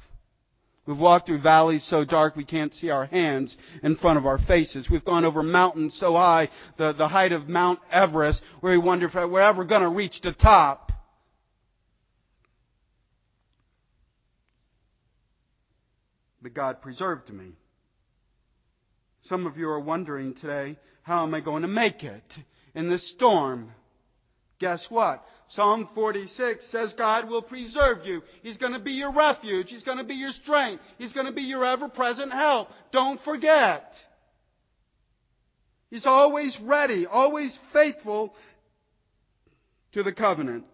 We've 0.86 0.96
walked 0.96 1.26
through 1.26 1.40
valleys 1.40 1.82
so 1.82 2.04
dark 2.04 2.36
we 2.36 2.44
can't 2.44 2.72
see 2.72 2.90
our 2.90 3.06
hands 3.06 3.56
in 3.82 3.96
front 3.96 4.16
of 4.16 4.26
our 4.26 4.38
faces. 4.38 4.88
We've 4.88 5.04
gone 5.04 5.24
over 5.24 5.42
mountains 5.42 5.94
so 5.96 6.14
high, 6.14 6.50
the, 6.76 6.92
the 6.92 7.08
height 7.08 7.32
of 7.32 7.48
Mount 7.48 7.80
Everest, 7.90 8.42
where 8.60 8.72
we 8.72 8.78
wonder 8.78 9.06
if 9.06 9.14
we're 9.14 9.40
ever 9.40 9.64
going 9.64 9.82
to 9.82 9.88
reach 9.88 10.20
the 10.20 10.32
top. 10.32 10.92
But 16.40 16.54
God 16.54 16.80
preserved 16.80 17.32
me. 17.32 17.54
Some 19.22 19.46
of 19.46 19.56
you 19.56 19.68
are 19.68 19.80
wondering 19.80 20.34
today, 20.34 20.76
how 21.02 21.22
am 21.24 21.34
I 21.34 21.40
going 21.40 21.62
to 21.62 21.68
make 21.68 22.02
it 22.02 22.24
in 22.74 22.88
this 22.88 23.06
storm? 23.08 23.70
Guess 24.58 24.86
what? 24.88 25.24
Psalm 25.48 25.88
46 25.94 26.66
says 26.68 26.94
God 26.94 27.28
will 27.28 27.42
preserve 27.42 28.06
you. 28.06 28.22
He's 28.42 28.56
going 28.56 28.72
to 28.72 28.78
be 28.78 28.92
your 28.92 29.12
refuge. 29.12 29.70
He's 29.70 29.82
going 29.82 29.98
to 29.98 30.04
be 30.04 30.14
your 30.14 30.32
strength. 30.32 30.82
He's 30.98 31.12
going 31.12 31.26
to 31.26 31.32
be 31.32 31.42
your 31.42 31.64
ever 31.64 31.88
present 31.88 32.32
help. 32.32 32.68
Don't 32.90 33.22
forget. 33.22 33.94
He's 35.90 36.06
always 36.06 36.58
ready, 36.60 37.06
always 37.06 37.56
faithful 37.72 38.34
to 39.92 40.02
the 40.02 40.12
covenant. 40.12 40.64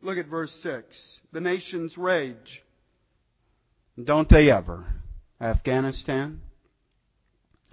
Look 0.00 0.16
at 0.16 0.28
verse 0.28 0.52
6. 0.62 1.20
The 1.32 1.40
nations 1.40 1.98
rage. 1.98 2.62
Don't 4.02 4.28
they 4.28 4.50
ever? 4.50 4.86
Afghanistan, 5.40 6.40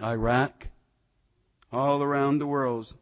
Iraq, 0.00 0.68
all 1.72 2.02
around 2.02 2.38
the 2.38 2.46
world. 2.46 2.94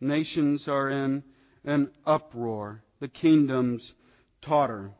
Nations 0.00 0.68
are 0.68 0.90
in 0.90 1.24
an 1.64 1.90
uproar. 2.06 2.82
The 3.00 3.08
kingdoms 3.08 3.94
totter. 4.42 4.92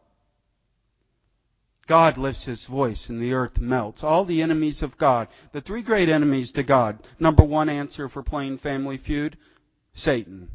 God 1.87 2.19
lifts 2.19 2.45
his 2.45 2.65
voice 2.67 3.09
and 3.09 3.21
the 3.21 3.33
earth 3.33 3.59
melts. 3.59 4.05
All 4.05 4.25
the 4.25 4.43
enemies 4.43 4.83
of 4.83 4.99
God, 4.99 5.29
the 5.53 5.63
three 5.63 5.83
great 5.83 6.09
enemies 6.09 6.53
to 6.53 6.63
God. 6.63 6.99
Number 7.19 7.43
one 7.43 7.69
answer 7.69 8.09
for 8.09 8.23
playing 8.23 8.59
Family 8.59 8.99
Feud 8.99 9.37
Satan, 9.95 10.51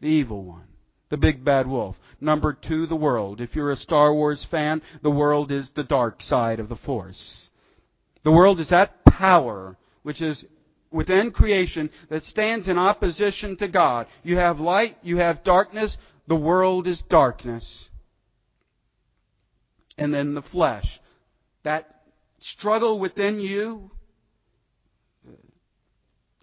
the 0.00 0.06
evil 0.06 0.44
one, 0.44 0.66
the 1.08 1.16
big 1.16 1.44
bad 1.44 1.66
wolf. 1.66 1.96
Number 2.20 2.52
two, 2.52 2.86
the 2.86 2.94
world. 2.94 3.40
If 3.40 3.56
you're 3.56 3.70
a 3.70 3.76
Star 3.76 4.14
Wars 4.14 4.44
fan, 4.44 4.82
the 5.02 5.10
world 5.10 5.50
is 5.50 5.70
the 5.70 5.82
dark 5.82 6.22
side 6.22 6.60
of 6.60 6.68
the 6.68 6.76
Force. 6.76 7.50
The 8.24 8.32
world 8.32 8.58
is 8.58 8.68
that 8.70 9.04
power 9.04 9.76
which 10.02 10.20
is 10.20 10.44
within 10.90 11.30
creation 11.30 11.90
that 12.08 12.24
stands 12.24 12.68
in 12.68 12.78
opposition 12.78 13.56
to 13.56 13.68
God. 13.68 14.06
You 14.22 14.36
have 14.36 14.60
light, 14.60 14.96
you 15.02 15.18
have 15.18 15.44
darkness, 15.44 15.96
the 16.26 16.36
world 16.36 16.86
is 16.86 17.02
darkness. 17.08 17.88
And 19.98 20.12
then 20.12 20.34
the 20.34 20.42
flesh. 20.42 21.00
That 21.62 22.02
struggle 22.38 22.98
within 22.98 23.40
you 23.40 23.90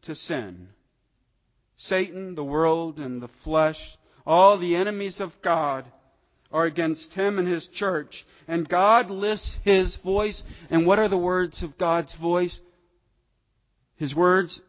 to 0.04 0.16
sin. 0.16 0.70
Satan, 1.78 2.36
the 2.36 2.44
world, 2.44 2.98
and 2.98 3.22
the 3.22 3.30
flesh, 3.44 3.80
all 4.26 4.58
the 4.58 4.76
enemies 4.76 5.20
of 5.20 5.32
God 5.42 5.86
are 6.52 6.66
against 6.66 7.14
him 7.14 7.40
and 7.40 7.48
his 7.48 7.68
church. 7.68 8.26
And 8.48 8.68
God 8.68 9.10
lifts 9.10 9.58
his 9.64 9.96
voice. 9.98 10.44
And 10.70 10.86
what 10.86 11.00
are 11.00 11.08
the 11.08 11.18
words 11.18 11.62
of 11.64 11.78
God's 11.78 12.14
voice? 12.16 12.60
His 13.96 14.16
words 14.16 14.62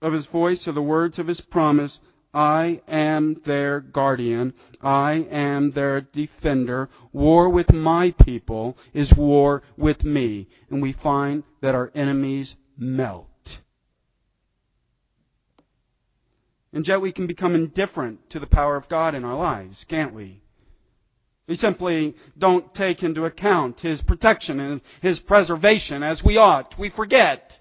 of 0.00 0.12
his 0.12 0.26
voice 0.26 0.66
are 0.68 0.72
the 0.72 0.82
words 0.82 1.18
of 1.18 1.26
his 1.26 1.40
promise. 1.40 2.00
I 2.32 2.80
am 2.86 3.40
their 3.44 3.80
guardian. 3.80 4.54
I 4.80 5.26
am 5.30 5.72
their 5.72 6.00
defender. 6.00 6.88
War 7.12 7.48
with 7.48 7.72
my 7.72 8.12
people 8.12 8.78
is 8.94 9.12
war 9.12 9.62
with 9.76 10.04
me. 10.04 10.48
And 10.70 10.80
we 10.80 10.92
find 10.92 11.42
that 11.60 11.74
our 11.74 11.90
enemies 11.94 12.54
melt. 12.78 13.26
And 16.72 16.86
yet 16.86 17.00
we 17.00 17.12
can 17.12 17.26
become 17.26 17.54
indifferent 17.54 18.30
to 18.30 18.38
the 18.38 18.46
power 18.46 18.76
of 18.76 18.88
God 18.88 19.14
in 19.14 19.24
our 19.24 19.36
lives, 19.36 19.84
can't 19.88 20.14
we? 20.14 20.39
We 21.50 21.56
simply 21.56 22.14
don't 22.38 22.72
take 22.76 23.02
into 23.02 23.24
account 23.24 23.80
His 23.80 24.00
protection 24.02 24.60
and 24.60 24.80
His 25.02 25.18
preservation 25.18 26.04
as 26.04 26.22
we 26.22 26.36
ought. 26.36 26.78
We 26.78 26.90
forget. 26.90 27.58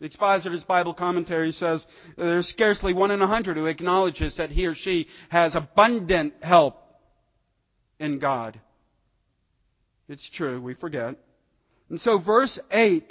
The 0.00 0.06
Expositor's 0.06 0.64
Bible 0.64 0.94
Commentary 0.94 1.52
says 1.52 1.86
there's 2.16 2.48
scarcely 2.48 2.94
one 2.94 3.10
in 3.10 3.20
a 3.20 3.26
hundred 3.26 3.58
who 3.58 3.66
acknowledges 3.66 4.36
that 4.36 4.52
he 4.52 4.64
or 4.64 4.74
she 4.74 5.06
has 5.28 5.54
abundant 5.54 6.32
help 6.40 6.82
in 7.98 8.18
God. 8.18 8.58
It's 10.08 10.30
true, 10.30 10.62
we 10.62 10.72
forget. 10.72 11.14
And 11.90 12.00
so 12.00 12.16
verse 12.16 12.58
8 12.70 13.04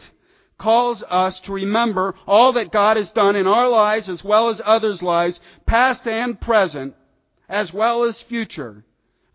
calls 0.58 1.03
us 1.08 1.39
to 1.41 1.53
remember 1.53 2.15
all 2.25 2.53
that 2.53 2.71
God 2.71 2.97
has 2.97 3.12
done 3.12 3.36
in 3.36 3.45
our 3.45 3.69
lives 3.69 4.10
as 4.10 4.23
well 4.23 4.49
as 4.49 4.60
others' 4.65 5.03
lives, 5.03 5.39
past 5.67 6.08
and 6.08 6.41
present, 6.41 6.95
as 7.49 7.73
well 7.73 8.03
as 8.03 8.21
future. 8.21 8.85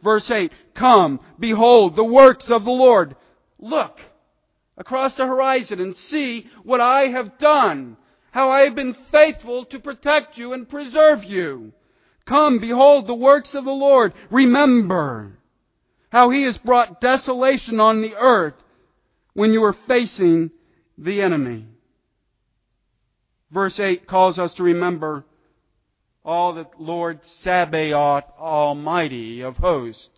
Verse 0.02 0.30
8, 0.30 0.52
Come, 0.74 1.20
behold 1.38 1.96
the 1.96 2.04
works 2.04 2.50
of 2.50 2.64
the 2.64 2.70
Lord. 2.70 3.16
Look, 3.58 4.00
across 4.76 5.14
the 5.14 5.26
horizon 5.26 5.80
and 5.80 5.96
see 5.96 6.46
what 6.62 6.80
I 6.80 7.08
have 7.08 7.38
done, 7.38 7.96
how 8.30 8.50
I 8.50 8.60
have 8.62 8.74
been 8.74 8.96
faithful 9.10 9.64
to 9.66 9.78
protect 9.78 10.38
you 10.38 10.52
and 10.52 10.68
preserve 10.68 11.24
you. 11.24 11.72
Come, 12.26 12.58
behold 12.58 13.06
the 13.06 13.14
works 13.14 13.54
of 13.54 13.64
the 13.64 13.70
Lord. 13.70 14.12
Remember 14.30 15.38
how 16.10 16.30
he 16.30 16.42
has 16.42 16.56
brought 16.58 17.00
desolation 17.00 17.80
on 17.80 18.00
the 18.00 18.14
earth 18.14 18.54
when 19.34 19.52
you 19.52 19.60
were 19.60 19.76
facing 19.86 20.50
the 20.96 21.20
enemy. 21.20 21.66
Verse 23.50 23.78
8 23.78 24.06
calls 24.06 24.38
us 24.38 24.54
to 24.54 24.62
remember 24.62 25.24
all 26.24 26.54
that 26.54 26.80
Lord 26.80 27.20
Sabaoth 27.42 28.24
Almighty 28.38 29.42
of 29.42 29.56
hosts 29.58 30.08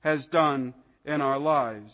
has 0.00 0.26
done 0.26 0.74
in 1.04 1.20
our 1.20 1.38
lives. 1.38 1.92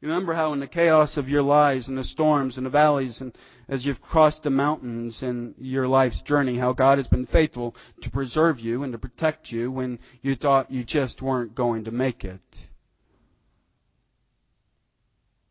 Remember 0.00 0.32
how 0.32 0.52
in 0.52 0.60
the 0.60 0.66
chaos 0.66 1.16
of 1.16 1.28
your 1.28 1.42
lives 1.42 1.88
and 1.88 1.98
the 1.98 2.04
storms 2.04 2.56
and 2.56 2.64
the 2.64 2.70
valleys 2.70 3.20
and 3.20 3.36
as 3.68 3.84
you've 3.84 4.00
crossed 4.00 4.44
the 4.44 4.50
mountains 4.50 5.20
in 5.22 5.54
your 5.58 5.86
life's 5.86 6.22
journey, 6.22 6.56
how 6.56 6.72
God 6.72 6.98
has 6.98 7.08
been 7.08 7.26
faithful 7.26 7.74
to 8.02 8.10
preserve 8.10 8.58
you 8.58 8.82
and 8.82 8.92
to 8.92 8.98
protect 8.98 9.52
you 9.52 9.70
when 9.70 9.98
you 10.22 10.36
thought 10.36 10.70
you 10.70 10.84
just 10.84 11.20
weren't 11.20 11.54
going 11.54 11.84
to 11.84 11.90
make 11.90 12.24
it. 12.24 12.40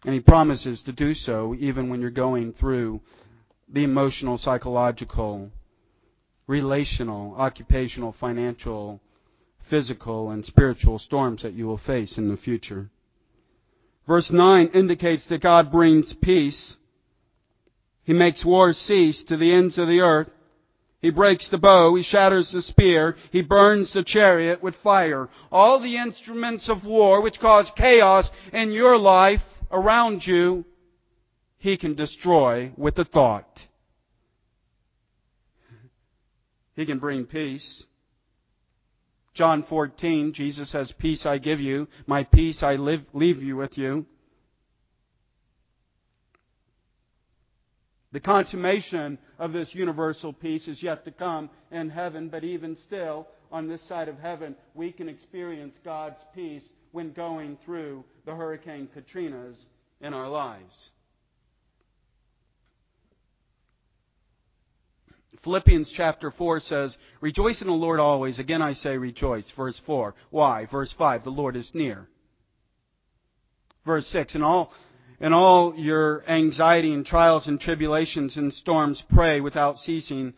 And 0.03 0.13
He 0.13 0.19
promises 0.19 0.81
to 0.83 0.91
do 0.91 1.13
so 1.13 1.55
even 1.59 1.89
when 1.89 2.01
you're 2.01 2.09
going 2.09 2.53
through 2.53 3.01
the 3.71 3.83
emotional, 3.83 4.37
psychological, 4.37 5.51
relational, 6.47 7.35
occupational, 7.37 8.15
financial, 8.19 9.01
physical, 9.69 10.31
and 10.31 10.45
spiritual 10.45 10.97
storms 10.97 11.43
that 11.43 11.53
you 11.53 11.67
will 11.67 11.77
face 11.77 12.17
in 12.17 12.29
the 12.29 12.37
future. 12.37 12.89
Verse 14.07 14.31
9 14.31 14.69
indicates 14.73 15.25
that 15.25 15.41
God 15.41 15.71
brings 15.71 16.13
peace. 16.13 16.77
He 18.03 18.13
makes 18.13 18.45
war 18.45 18.71
cease 18.71 19.21
to 19.23 19.35
the 19.35 19.51
ends 19.51 19.77
of 19.77 19.89
the 19.89 19.99
earth. 19.99 20.29
He 21.01 21.09
breaks 21.09 21.47
the 21.49 21.57
bow. 21.57 21.93
He 21.95 22.03
shatters 22.03 22.49
the 22.49 22.61
spear. 22.61 23.17
He 23.31 23.41
burns 23.41 23.91
the 23.91 24.03
chariot 24.03 24.63
with 24.63 24.75
fire. 24.77 25.29
All 25.51 25.79
the 25.79 25.97
instruments 25.97 26.69
of 26.69 26.85
war 26.85 27.21
which 27.21 27.39
cause 27.39 27.69
chaos 27.75 28.29
in 28.53 28.71
your 28.71 28.97
life 28.97 29.43
around 29.71 30.25
you, 30.25 30.63
He 31.57 31.75
can 31.75 31.93
destroy 31.93 32.71
with 32.77 32.97
a 32.97 33.05
thought. 33.05 33.61
He 36.77 36.85
can 36.85 36.99
bring 36.99 37.25
peace. 37.25 37.83
John 39.33 39.63
14, 39.63 40.31
Jesus 40.33 40.69
says, 40.69 40.91
Peace 40.93 41.25
I 41.25 41.39
give 41.39 41.59
you, 41.59 41.87
my 42.05 42.23
peace 42.23 42.63
I 42.63 42.75
live, 42.75 43.01
leave 43.13 43.41
you 43.41 43.57
with 43.57 43.77
you. 43.77 44.05
The 48.11 48.19
consummation 48.19 49.17
of 49.37 49.53
this 49.53 49.73
universal 49.73 50.31
peace 50.31 50.67
is 50.67 50.81
yet 50.81 51.03
to 51.05 51.11
come 51.11 51.49
in 51.71 51.89
heaven, 51.89 52.29
but 52.29 52.43
even 52.43 52.77
still, 52.85 53.27
on 53.51 53.67
this 53.67 53.81
side 53.87 54.07
of 54.07 54.19
heaven, 54.19 54.55
we 54.75 54.91
can 54.91 55.09
experience 55.09 55.75
God's 55.83 56.23
peace 56.33 56.63
when 56.91 57.11
going 57.11 57.57
through 57.65 58.05
the 58.25 58.35
Hurricane 58.35 58.87
Katrinas 58.95 59.55
in 60.01 60.13
our 60.13 60.29
lives. 60.29 60.91
Philippians 65.43 65.89
chapter 65.91 66.31
4 66.31 66.59
says, 66.61 66.97
Rejoice 67.21 67.61
in 67.61 67.67
the 67.67 67.73
Lord 67.73 67.99
always. 67.99 68.39
Again 68.39 68.61
I 68.61 68.73
say 68.73 68.97
rejoice. 68.97 69.49
Verse 69.51 69.79
4. 69.85 70.15
Why? 70.29 70.65
Verse 70.65 70.91
5. 70.93 71.23
The 71.23 71.29
Lord 71.29 71.55
is 71.55 71.73
near. 71.73 72.07
Verse 73.85 74.07
6. 74.07 74.35
In 74.35 74.43
all, 74.43 74.73
in 75.19 75.33
all 75.33 75.75
your 75.75 76.23
anxiety 76.29 76.93
and 76.93 77.05
trials 77.05 77.47
and 77.47 77.59
tribulations 77.59 78.35
and 78.35 78.53
storms, 78.53 79.03
pray 79.13 79.39
without 79.39 79.79
ceasing 79.79 80.33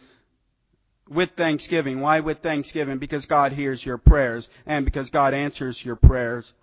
with 1.10 1.32
thanksgiving. 1.36 2.00
Why 2.02 2.20
with 2.20 2.40
thanksgiving? 2.44 3.00
Because 3.00 3.26
God 3.26 3.54
hears 3.54 3.84
your 3.84 3.98
prayers 3.98 4.48
and 4.66 4.86
because 4.86 5.10
God 5.10 5.34
answers 5.34 5.84
your 5.84 5.96
prayers. 5.96 6.54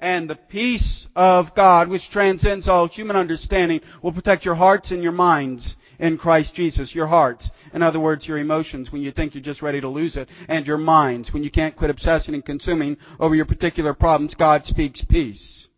And 0.00 0.28
the 0.28 0.36
peace 0.36 1.08
of 1.14 1.54
God, 1.54 1.88
which 1.88 2.10
transcends 2.10 2.68
all 2.68 2.88
human 2.88 3.16
understanding, 3.16 3.80
will 4.02 4.12
protect 4.12 4.44
your 4.44 4.56
hearts 4.56 4.90
and 4.90 5.02
your 5.02 5.12
minds 5.12 5.76
in 5.98 6.18
Christ 6.18 6.54
Jesus. 6.54 6.94
Your 6.94 7.06
hearts. 7.06 7.48
In 7.72 7.82
other 7.82 8.00
words, 8.00 8.26
your 8.26 8.38
emotions 8.38 8.90
when 8.92 9.02
you 9.02 9.12
think 9.12 9.34
you're 9.34 9.42
just 9.42 9.62
ready 9.62 9.80
to 9.80 9.88
lose 9.88 10.16
it. 10.16 10.28
And 10.48 10.66
your 10.66 10.78
minds 10.78 11.32
when 11.32 11.42
you 11.42 11.50
can't 11.50 11.76
quit 11.76 11.90
obsessing 11.90 12.34
and 12.34 12.44
consuming 12.44 12.96
over 13.20 13.34
your 13.34 13.46
particular 13.46 13.94
problems. 13.94 14.34
God 14.34 14.66
speaks 14.66 15.02
peace. 15.04 15.68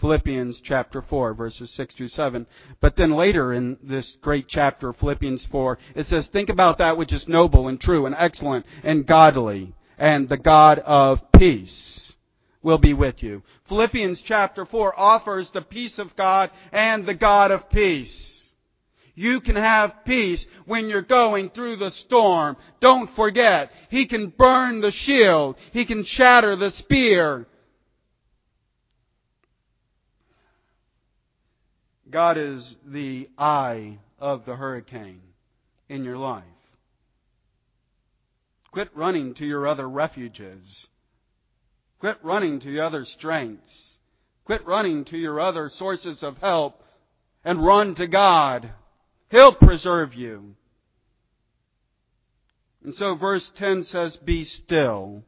Philippians 0.00 0.60
chapter 0.64 1.00
4, 1.00 1.32
verses 1.34 1.70
6 1.70 1.94
through 1.94 2.08
7. 2.08 2.44
But 2.80 2.96
then 2.96 3.12
later 3.12 3.52
in 3.52 3.78
this 3.84 4.16
great 4.20 4.48
chapter, 4.48 4.92
Philippians 4.92 5.46
4, 5.46 5.78
it 5.94 6.08
says, 6.08 6.26
Think 6.26 6.48
about 6.48 6.78
that 6.78 6.96
which 6.96 7.12
is 7.12 7.28
noble 7.28 7.68
and 7.68 7.80
true 7.80 8.04
and 8.04 8.14
excellent 8.18 8.66
and 8.82 9.06
godly, 9.06 9.74
and 9.96 10.28
the 10.28 10.36
God 10.36 10.80
of 10.80 11.20
peace 11.38 12.11
will 12.62 12.78
be 12.78 12.94
with 12.94 13.22
you. 13.22 13.42
Philippians 13.68 14.20
chapter 14.22 14.64
4 14.64 14.98
offers 14.98 15.50
the 15.50 15.62
peace 15.62 15.98
of 15.98 16.14
God 16.16 16.50
and 16.72 17.06
the 17.06 17.14
God 17.14 17.50
of 17.50 17.68
peace. 17.70 18.30
You 19.14 19.40
can 19.40 19.56
have 19.56 20.04
peace 20.06 20.44
when 20.64 20.88
you're 20.88 21.02
going 21.02 21.50
through 21.50 21.76
the 21.76 21.90
storm. 21.90 22.56
Don't 22.80 23.14
forget, 23.14 23.70
He 23.90 24.06
can 24.06 24.28
burn 24.28 24.80
the 24.80 24.90
shield. 24.90 25.56
He 25.72 25.84
can 25.84 26.04
shatter 26.04 26.56
the 26.56 26.70
spear. 26.70 27.46
God 32.08 32.36
is 32.38 32.76
the 32.86 33.28
eye 33.38 33.98
of 34.18 34.44
the 34.44 34.56
hurricane 34.56 35.22
in 35.88 36.04
your 36.04 36.18
life. 36.18 36.44
Quit 38.70 38.90
running 38.94 39.34
to 39.34 39.46
your 39.46 39.66
other 39.66 39.88
refuges. 39.88 40.86
Quit 42.02 42.18
running 42.24 42.58
to 42.58 42.68
your 42.68 42.84
other 42.84 43.04
strengths. 43.04 43.98
Quit 44.44 44.66
running 44.66 45.04
to 45.04 45.16
your 45.16 45.38
other 45.38 45.68
sources 45.68 46.24
of 46.24 46.36
help 46.38 46.82
and 47.44 47.64
run 47.64 47.94
to 47.94 48.08
God. 48.08 48.70
He'll 49.30 49.54
preserve 49.54 50.12
you. 50.12 50.56
And 52.82 52.92
so 52.92 53.14
verse 53.14 53.52
10 53.54 53.84
says, 53.84 54.16
Be 54.16 54.42
still 54.42 55.22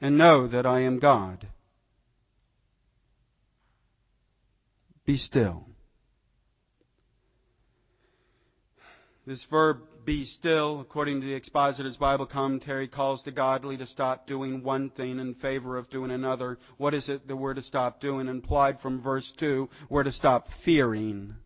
and 0.00 0.16
know 0.16 0.46
that 0.46 0.64
I 0.64 0.80
am 0.80 0.98
God. 0.98 1.46
Be 5.04 5.18
still. 5.18 5.66
This 9.24 9.44
verb, 9.44 9.78
be 10.04 10.24
still, 10.24 10.80
according 10.80 11.20
to 11.20 11.26
the 11.28 11.34
Expositor's 11.34 11.96
Bible 11.96 12.26
commentary, 12.26 12.88
calls 12.88 13.22
the 13.22 13.30
godly 13.30 13.76
to 13.76 13.86
stop 13.86 14.26
doing 14.26 14.64
one 14.64 14.90
thing 14.90 15.20
in 15.20 15.36
favor 15.36 15.78
of 15.78 15.88
doing 15.90 16.10
another. 16.10 16.58
What 16.76 16.92
is 16.92 17.08
it 17.08 17.28
that 17.28 17.36
we're 17.36 17.54
to 17.54 17.62
stop 17.62 18.00
doing? 18.00 18.26
Implied 18.26 18.80
from 18.80 19.00
verse 19.00 19.32
2, 19.38 19.68
we're 19.88 20.02
to 20.02 20.10
stop 20.10 20.48
fearing. 20.64 21.36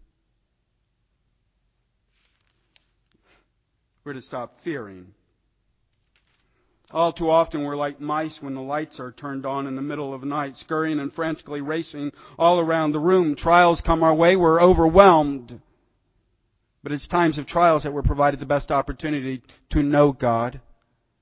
We're 4.05 4.15
to 4.15 4.23
stop 4.23 4.57
fearing. 4.65 5.09
All 6.93 7.13
too 7.13 7.29
often 7.29 7.63
we're 7.63 7.77
like 7.77 8.01
mice 8.01 8.41
when 8.41 8.55
the 8.55 8.61
lights 8.63 8.99
are 9.01 9.13
turned 9.13 9.45
on 9.45 9.67
in 9.67 9.77
the 9.77 9.83
middle 9.83 10.15
of 10.15 10.23
the 10.23 10.27
night, 10.27 10.57
scurrying 10.57 10.99
and 10.99 11.13
frantically 11.13 11.61
racing 11.61 12.13
all 12.39 12.59
around 12.59 12.93
the 12.93 13.01
room. 13.01 13.35
Trials 13.35 13.83
come 13.83 14.03
our 14.03 14.15
way, 14.15 14.35
we're 14.35 14.63
overwhelmed. 14.63 15.61
But 16.87 16.93
it's 16.93 17.09
times 17.09 17.37
of 17.37 17.47
trials 17.47 17.83
that 17.83 17.93
we're 17.93 18.03
provided 18.03 18.39
the 18.39 18.47
best 18.47 18.71
opportunity 18.71 19.43
to 19.71 19.83
know 19.83 20.13
God. 20.13 20.61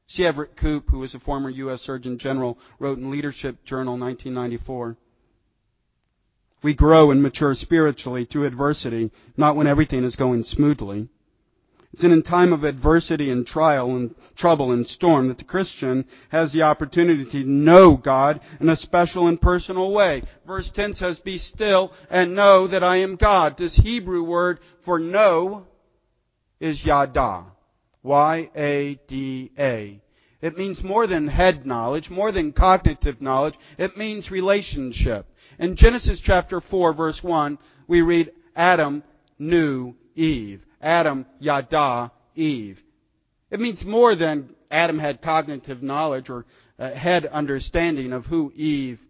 C. 0.06 0.26
Everett 0.26 0.58
Koop, 0.58 0.90
who 0.90 0.98
was 0.98 1.14
a 1.14 1.18
former 1.18 1.48
U.S. 1.48 1.80
Surgeon 1.80 2.18
General, 2.18 2.58
wrote 2.78 2.98
in 2.98 3.10
Leadership 3.10 3.64
Journal 3.64 3.96
1994. 3.96 4.98
We 6.62 6.74
grow 6.74 7.10
and 7.10 7.22
mature 7.22 7.54
spiritually 7.54 8.26
through 8.26 8.44
adversity, 8.44 9.10
not 9.38 9.56
when 9.56 9.66
everything 9.66 10.04
is 10.04 10.16
going 10.16 10.44
smoothly. 10.44 11.08
It's 11.94 12.02
in 12.02 12.10
a 12.10 12.22
time 12.22 12.52
of 12.52 12.64
adversity 12.64 13.30
and 13.30 13.46
trial 13.46 13.94
and 13.94 14.16
trouble 14.34 14.72
and 14.72 14.84
storm 14.84 15.28
that 15.28 15.38
the 15.38 15.44
Christian 15.44 16.06
has 16.30 16.50
the 16.50 16.62
opportunity 16.62 17.24
to 17.24 17.44
know 17.44 17.96
God 17.96 18.40
in 18.58 18.68
a 18.68 18.74
special 18.74 19.28
and 19.28 19.40
personal 19.40 19.92
way. 19.92 20.24
Verse 20.44 20.68
10 20.70 20.94
says, 20.94 21.20
Be 21.20 21.38
still 21.38 21.92
and 22.10 22.34
know 22.34 22.66
that 22.66 22.82
I 22.82 22.96
am 22.96 23.14
God. 23.14 23.56
This 23.56 23.76
Hebrew 23.76 24.24
word 24.24 24.58
for 24.84 24.98
know 24.98 25.66
is 26.58 26.84
yada. 26.84 27.44
Y-A-D-A. 28.02 30.02
It 30.42 30.58
means 30.58 30.82
more 30.82 31.06
than 31.06 31.28
head 31.28 31.64
knowledge, 31.64 32.10
more 32.10 32.32
than 32.32 32.52
cognitive 32.52 33.22
knowledge. 33.22 33.54
It 33.78 33.96
means 33.96 34.32
relationship. 34.32 35.26
In 35.60 35.76
Genesis 35.76 36.18
chapter 36.18 36.60
4 36.60 36.92
verse 36.92 37.22
1, 37.22 37.56
we 37.86 38.00
read, 38.00 38.32
Adam 38.56 39.04
knew 39.38 39.94
Eve. 40.16 40.60
Adam, 40.84 41.24
Yada, 41.40 42.12
Eve. 42.36 42.78
It 43.50 43.58
means 43.58 43.84
more 43.84 44.14
than 44.14 44.50
Adam 44.70 44.98
had 44.98 45.22
cognitive 45.22 45.82
knowledge 45.82 46.28
or 46.28 46.44
uh, 46.78 46.90
had 46.90 47.26
understanding 47.26 48.12
of 48.12 48.26
who 48.26 48.52
Eve 48.54 49.00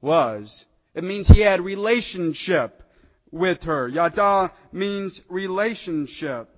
was. 0.00 0.64
It 0.94 1.04
means 1.04 1.28
he 1.28 1.40
had 1.40 1.60
relationship 1.60 2.82
with 3.30 3.62
her. 3.64 3.88
Yada 3.88 4.52
means 4.72 5.20
relationship. 5.28 6.48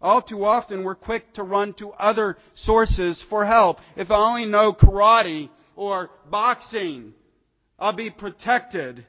All 0.00 0.22
too 0.22 0.44
often 0.44 0.82
we're 0.82 0.94
quick 0.94 1.34
to 1.34 1.42
run 1.42 1.74
to 1.74 1.90
other 1.92 2.38
sources 2.54 3.22
for 3.24 3.44
help. 3.44 3.80
If 3.96 4.10
I 4.10 4.16
only 4.16 4.46
know 4.46 4.72
karate 4.72 5.48
or 5.76 6.10
boxing, 6.30 7.14
I'll 7.78 7.92
be 7.92 8.10
protected. 8.10 9.06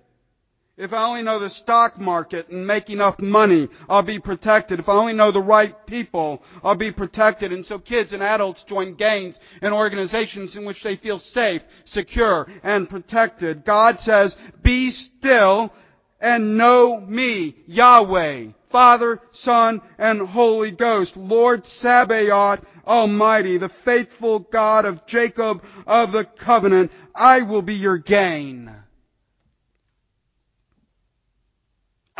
If 0.79 0.93
I 0.93 1.03
only 1.03 1.23
know 1.23 1.39
the 1.39 1.49
stock 1.49 1.99
market 1.99 2.47
and 2.47 2.65
make 2.65 2.89
enough 2.89 3.19
money, 3.19 3.67
I'll 3.89 4.01
be 4.01 4.17
protected. 4.17 4.79
If 4.79 4.87
I 4.87 4.93
only 4.93 5.11
know 5.11 5.29
the 5.29 5.41
right 5.41 5.75
people, 5.85 6.41
I'll 6.63 6.75
be 6.75 6.93
protected. 6.93 7.51
And 7.51 7.65
so 7.65 7.79
kids 7.79 8.13
and 8.13 8.23
adults 8.23 8.63
join 8.63 8.95
gangs 8.95 9.37
and 9.61 9.73
organizations 9.73 10.55
in 10.55 10.63
which 10.63 10.81
they 10.81 10.95
feel 10.95 11.19
safe, 11.19 11.61
secure, 11.83 12.47
and 12.63 12.89
protected. 12.89 13.65
God 13.65 13.99
says, 13.99 14.33
be 14.63 14.91
still 14.91 15.73
and 16.21 16.57
know 16.57 17.01
me, 17.01 17.57
Yahweh, 17.67 18.47
Father, 18.71 19.19
Son, 19.33 19.81
and 19.97 20.21
Holy 20.21 20.71
Ghost, 20.71 21.17
Lord 21.17 21.67
Sabaoth, 21.67 22.61
Almighty, 22.87 23.57
the 23.57 23.71
faithful 23.83 24.39
God 24.39 24.85
of 24.85 25.05
Jacob 25.07 25.61
of 25.85 26.13
the 26.13 26.23
covenant. 26.23 26.89
I 27.13 27.41
will 27.41 27.63
be 27.63 27.75
your 27.75 27.97
gain. 27.97 28.73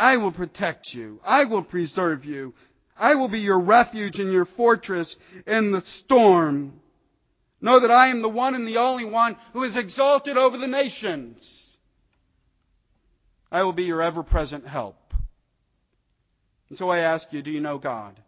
I 0.00 0.16
will 0.16 0.32
protect 0.32 0.94
you. 0.94 1.20
I 1.22 1.44
will 1.44 1.62
preserve 1.62 2.24
you. 2.24 2.54
I 2.98 3.16
will 3.16 3.28
be 3.28 3.40
your 3.40 3.60
refuge 3.60 4.18
and 4.18 4.32
your 4.32 4.46
fortress 4.46 5.14
in 5.46 5.72
the 5.72 5.84
storm. 5.98 6.80
Know 7.60 7.80
that 7.80 7.90
I 7.90 8.08
am 8.08 8.22
the 8.22 8.28
one 8.28 8.54
and 8.54 8.66
the 8.66 8.78
only 8.78 9.04
one 9.04 9.36
who 9.52 9.62
is 9.62 9.76
exalted 9.76 10.38
over 10.38 10.56
the 10.56 10.66
nations. 10.66 11.38
I 13.52 13.62
will 13.62 13.74
be 13.74 13.84
your 13.84 14.00
ever 14.00 14.22
present 14.22 14.66
help. 14.66 14.96
And 16.70 16.78
so 16.78 16.88
I 16.88 17.00
ask 17.00 17.26
you, 17.30 17.42
do 17.42 17.50
you 17.50 17.60
know 17.60 17.76
God? 17.76 18.18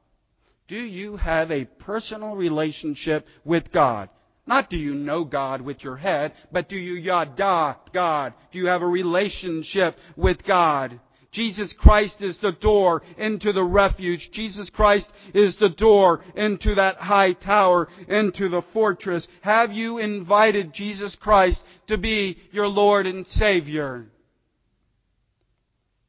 Do 0.69 0.77
you 0.77 1.17
have 1.17 1.51
a 1.51 1.65
personal 1.65 2.37
relationship 2.37 3.27
with 3.45 3.73
God? 3.73 4.11
Not 4.47 4.69
do 4.69 4.77
you 4.77 4.93
know 4.95 5.25
God 5.25 5.63
with 5.63 5.83
your 5.83 5.97
head, 5.97 6.35
but 6.51 6.69
do 6.69 6.77
you 6.77 6.95
yada 6.95 7.79
God? 7.95 8.35
Do 8.53 8.59
you 8.59 8.67
have 8.67 8.83
a 8.83 8.87
relationship 8.87 9.97
with 10.17 10.45
God? 10.45 11.01
Jesus 11.33 11.73
Christ 11.73 12.21
is 12.21 12.37
the 12.37 12.53
door 12.53 13.03
into 13.16 13.53
the 13.53 13.64
refuge. 13.64 14.31
Jesus 14.31 14.68
Christ 14.68 15.11
is 15.33 15.57
the 15.57 15.71
door 15.71 16.23
into 16.37 16.75
that 16.75 16.99
high 16.99 17.33
tower, 17.33 17.88
into 18.07 18.51
the 18.51 18.62
fortress. 18.75 19.27
Have 19.40 19.73
you 19.73 19.97
invited 19.97 20.75
Jesus 20.75 21.16
Christ 21.16 21.61
to 21.87 21.97
be 21.97 22.38
your 22.53 22.68
Lord 22.68 23.07
and 23.07 23.27
Savior? 23.27 24.07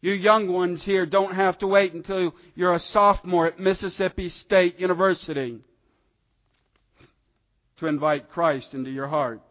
You 0.01 0.12
young 0.12 0.51
ones 0.51 0.83
here 0.83 1.05
don't 1.05 1.33
have 1.33 1.57
to 1.59 1.67
wait 1.67 1.93
until 1.93 2.36
you're 2.55 2.73
a 2.73 2.79
sophomore 2.79 3.47
at 3.47 3.57
Mississippi 3.57 4.27
State 4.27 4.77
University 4.77 5.59
to 7.77 7.88
invite 7.88 8.29
Christ 8.29 8.73
into 8.73 8.91
your 8.91 9.07
heart 9.07 9.41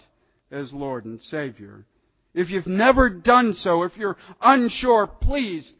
as 0.50 0.70
Lord 0.74 1.06
and 1.06 1.22
Savior. 1.22 1.86
If 2.34 2.50
you've 2.50 2.66
never 2.66 3.10
done 3.10 3.54
so, 3.54 3.82
if 3.82 3.96
you're 3.96 4.16
unsure, 4.40 5.06
please 5.06 5.72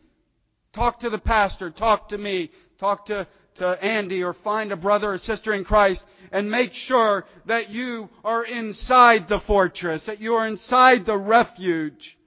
talk 0.73 1.01
to 1.01 1.11
the 1.11 1.19
pastor, 1.19 1.71
talk 1.71 2.11
to 2.11 2.19
me, 2.19 2.51
talk 2.79 3.07
to, 3.07 3.27
to 3.57 3.85
Andy, 3.85 4.23
or 4.23 4.35
find 4.35 4.73
a 4.73 4.77
brother 4.77 5.15
or 5.15 5.19
sister 5.19 5.55
in 5.55 5.65
Christ 5.65 6.05
and 6.31 6.51
make 6.51 6.75
sure 6.75 7.27
that 7.47 7.71
you 7.71 8.09
are 8.25 8.45
inside 8.45 9.29
the 9.29 9.41
fortress, 9.41 10.05
that 10.07 10.21
you 10.21 10.35
are 10.35 10.47
inside 10.47 11.07
the 11.07 11.17
refuge. 11.17 12.19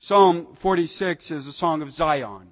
Psalm 0.00 0.56
46 0.60 1.30
is 1.30 1.46
a 1.46 1.52
song 1.52 1.82
of 1.82 1.94
Zion. 1.94 2.48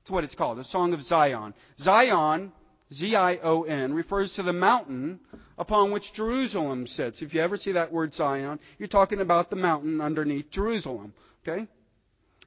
That's 0.00 0.10
what 0.10 0.24
it's 0.24 0.34
called, 0.34 0.58
a 0.58 0.64
song 0.64 0.92
of 0.92 1.04
Zion. 1.06 1.54
Zion, 1.80 2.52
Z-I-O-N, 2.92 3.92
refers 3.92 4.30
to 4.32 4.42
the 4.42 4.52
mountain 4.52 5.20
upon 5.58 5.90
which 5.90 6.12
Jerusalem 6.14 6.86
sits. 6.86 7.20
If 7.20 7.34
you 7.34 7.40
ever 7.40 7.56
see 7.56 7.72
that 7.72 7.92
word 7.92 8.14
Zion, 8.14 8.58
you're 8.78 8.88
talking 8.88 9.20
about 9.20 9.50
the 9.50 9.56
mountain 9.56 10.00
underneath 10.00 10.50
Jerusalem. 10.50 11.12
Okay? 11.46 11.66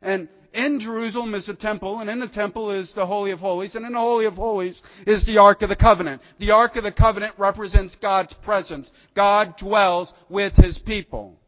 And 0.02 0.28
in 0.54 0.80
Jerusalem 0.80 1.36
is 1.36 1.46
the 1.46 1.54
temple, 1.54 2.00
and 2.00 2.10
in 2.10 2.20
the 2.20 2.28
temple 2.28 2.72
is 2.72 2.92
the 2.94 3.06
Holy 3.06 3.32
of 3.32 3.40
Holies, 3.40 3.76
and 3.76 3.86
in 3.86 3.94
the 3.94 4.00
Holy 4.00 4.26
of 4.26 4.36
Holies 4.36 4.82
is 5.06 5.24
the 5.24 5.38
Ark 5.38 5.62
of 5.62 5.70
the 5.70 5.76
Covenant. 5.76 6.22
The 6.40 6.52
Ark 6.52 6.76
of 6.76 6.84
the 6.84 6.92
Covenant 6.92 7.36
represents 7.38 7.96
God's 8.02 8.34
presence. 8.34 8.90
God 9.16 9.58
dwells 9.58 10.12
with 10.28 10.54
His 10.56 10.78
people. 10.80 11.40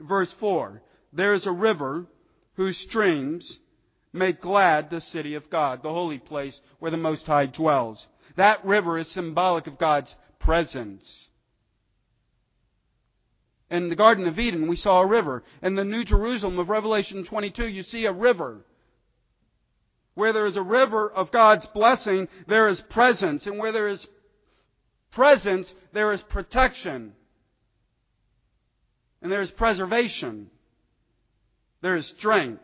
Verse 0.00 0.32
4 0.40 0.82
There 1.12 1.34
is 1.34 1.46
a 1.46 1.52
river 1.52 2.06
whose 2.54 2.76
streams 2.78 3.58
make 4.16 4.40
glad 4.40 4.90
the 4.90 5.00
city 5.00 5.34
of 5.34 5.50
God, 5.50 5.82
the 5.82 5.92
holy 5.92 6.18
place 6.18 6.60
where 6.78 6.90
the 6.90 6.96
Most 6.96 7.26
High 7.26 7.46
dwells. 7.46 8.06
That 8.36 8.64
river 8.64 8.98
is 8.98 9.08
symbolic 9.08 9.66
of 9.66 9.78
God's 9.78 10.14
presence. 10.38 11.28
In 13.70 13.88
the 13.88 13.96
Garden 13.96 14.26
of 14.26 14.38
Eden, 14.38 14.68
we 14.68 14.76
saw 14.76 15.00
a 15.00 15.06
river. 15.06 15.42
In 15.62 15.74
the 15.74 15.84
New 15.84 16.04
Jerusalem 16.04 16.58
of 16.58 16.68
Revelation 16.68 17.24
22, 17.24 17.66
you 17.66 17.82
see 17.82 18.04
a 18.04 18.12
river. 18.12 18.64
Where 20.14 20.32
there 20.32 20.46
is 20.46 20.56
a 20.56 20.62
river 20.62 21.10
of 21.10 21.32
God's 21.32 21.66
blessing, 21.66 22.28
there 22.46 22.68
is 22.68 22.80
presence. 22.82 23.44
And 23.46 23.58
where 23.58 23.72
there 23.72 23.88
is 23.88 24.06
presence, 25.10 25.72
there 25.92 26.12
is 26.12 26.22
protection. 26.22 27.12
And 29.20 29.32
there 29.32 29.42
is 29.42 29.50
preservation. 29.50 30.48
There 31.82 31.96
is 31.96 32.06
strength. 32.06 32.62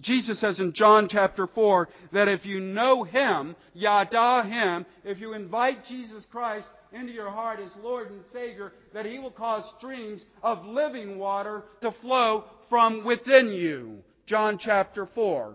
Jesus 0.00 0.38
says 0.38 0.60
in 0.60 0.72
John 0.72 1.08
chapter 1.08 1.46
4 1.46 1.88
that 2.12 2.28
if 2.28 2.44
you 2.46 2.60
know 2.60 3.04
Him, 3.04 3.56
Yada 3.74 4.42
Him, 4.42 4.86
if 5.04 5.20
you 5.20 5.34
invite 5.34 5.86
Jesus 5.86 6.24
Christ 6.30 6.68
into 6.92 7.12
your 7.12 7.30
heart 7.30 7.60
as 7.60 7.70
Lord 7.82 8.10
and 8.10 8.22
Savior, 8.32 8.72
that 8.92 9.06
He 9.06 9.18
will 9.18 9.30
cause 9.30 9.64
streams 9.78 10.22
of 10.42 10.64
living 10.64 11.18
water 11.18 11.64
to 11.82 11.92
flow 11.92 12.44
from 12.68 13.04
within 13.04 13.48
you. 13.48 13.98
John 14.26 14.58
chapter 14.58 15.06
4. 15.06 15.54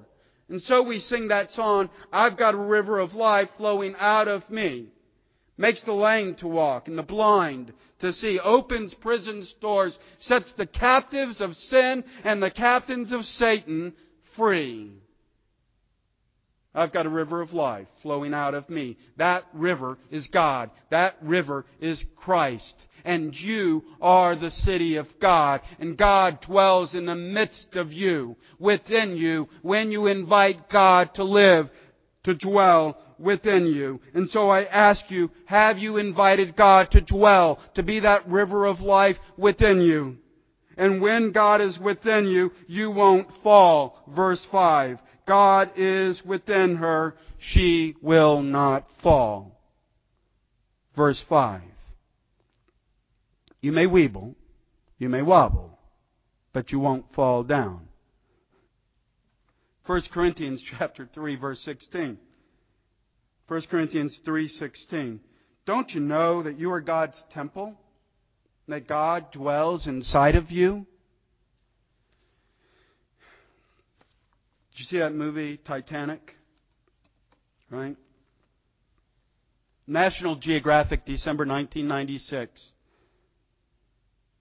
And 0.49 0.62
so 0.63 0.81
we 0.84 0.99
sing 0.99 1.29
that 1.29 1.51
song, 1.53 1.89
I've 2.12 2.38
got 2.38 2.53
a 2.53 2.58
river 2.58 2.99
of 2.99 3.15
life 3.15 3.49
flowing 3.58 3.95
out 3.99 4.27
of 4.27 4.47
me. 4.49 4.88
Makes 5.58 5.81
the 5.81 5.93
lame 5.93 6.36
to 6.36 6.47
walk 6.47 6.88
and 6.88 6.97
the 6.97 7.03
blind 7.03 7.73
to 7.99 8.12
see, 8.12 8.39
opens 8.39 8.93
prison 8.95 9.47
doors, 9.62 9.97
sets 10.19 10.51
the 10.53 10.65
captives 10.65 11.39
of 11.39 11.55
sin 11.55 12.03
and 12.23 12.43
the 12.43 12.51
captains 12.51 13.12
of 13.12 13.25
Satan 13.25 13.93
free. 14.35 14.91
I've 16.73 16.91
got 16.91 17.05
a 17.05 17.09
river 17.09 17.41
of 17.41 17.53
life 17.53 17.87
flowing 18.01 18.33
out 18.33 18.53
of 18.53 18.69
me. 18.69 18.97
That 19.17 19.45
river 19.53 19.97
is 20.11 20.27
God. 20.27 20.71
That 20.91 21.15
river 21.21 21.65
is 21.79 22.03
Christ. 22.17 22.75
And 23.05 23.33
you 23.39 23.83
are 24.01 24.35
the 24.35 24.51
city 24.51 24.97
of 24.97 25.07
God. 25.19 25.61
And 25.79 25.95
God 25.95 26.41
dwells 26.41 26.93
in 26.93 27.05
the 27.05 27.15
midst 27.15 27.75
of 27.75 27.93
you, 27.93 28.35
within 28.59 29.15
you, 29.15 29.47
when 29.61 29.91
you 29.91 30.07
invite 30.07 30.69
God 30.69 31.13
to 31.15 31.23
live, 31.23 31.69
to 32.23 32.33
dwell 32.33 32.97
within 33.17 33.67
you. 33.67 34.01
And 34.13 34.29
so 34.31 34.49
I 34.49 34.65
ask 34.65 35.09
you, 35.09 35.31
have 35.45 35.77
you 35.77 35.95
invited 35.97 36.57
God 36.57 36.91
to 36.91 36.99
dwell, 36.99 37.59
to 37.75 37.83
be 37.83 38.01
that 38.01 38.27
river 38.27 38.65
of 38.65 38.81
life 38.81 39.17
within 39.37 39.79
you? 39.79 40.17
And 40.77 41.01
when 41.01 41.31
God 41.31 41.61
is 41.61 41.79
within 41.79 42.27
you, 42.27 42.51
you 42.67 42.91
won't 42.91 43.27
fall. 43.43 44.03
Verse 44.07 44.45
5. 44.51 44.99
God 45.25 45.71
is 45.75 46.23
within 46.23 46.75
her, 46.75 47.15
she 47.39 47.95
will 48.01 48.41
not 48.41 48.88
fall. 49.01 49.59
Verse 50.95 51.21
5. 51.27 51.61
You 53.61 53.71
may 53.71 53.88
weeble, 53.88 54.35
you 54.99 55.09
may 55.09 55.23
wobble, 55.23 55.79
but 56.53 56.71
you 56.71 56.79
won't 56.79 57.11
fall 57.15 57.43
down. 57.43 57.88
1 59.88 60.01
Corinthians 60.11 60.61
chapter 60.77 61.09
3 61.13 61.35
verse 61.35 61.61
16. 61.61 62.17
1 63.47 63.61
Corinthians 63.69 64.19
3:16. 64.25 65.19
Don't 65.65 65.93
you 65.93 65.99
know 65.99 66.41
that 66.41 66.57
you 66.57 66.71
are 66.71 66.81
God's 66.81 67.21
temple? 67.31 67.75
That 68.67 68.88
God 68.88 69.32
dwells 69.32 69.86
inside 69.86 70.36
of 70.36 70.49
you? 70.49 70.88
Did 74.71 74.80
you 74.80 74.86
see 74.86 74.97
that 74.97 75.13
movie, 75.13 75.58
Titanic? 75.58 76.36
Right? 77.69 77.95
National 79.88 80.36
Geographic, 80.36 81.06
December 81.06 81.45
1996. 81.45 82.71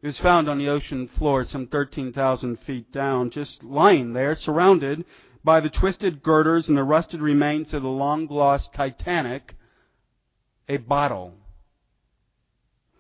It 0.01 0.07
was 0.07 0.19
found 0.19 0.49
on 0.49 0.59
the 0.59 0.69
ocean 0.69 1.09
floor 1.09 1.45
some 1.45 1.67
13,000 1.67 2.61
feet 2.61 2.93
down, 2.93 3.31
just 3.31 3.63
lying 3.63 4.15
there, 4.15 4.35
surrounded 4.35 5.05
by 5.45 5.61
the 5.61 5.71
twisted 5.71 6.23
girders 6.23 6.69
and 6.69 6.77
the 6.77 6.83
rusted 6.83 7.21
remains 7.21 7.75
of 7.75 7.83
the 7.83 7.89
long 7.89 8.27
lost 8.27 8.73
Titanic, 8.73 9.55
a 10.69 10.79
bottle 10.79 11.35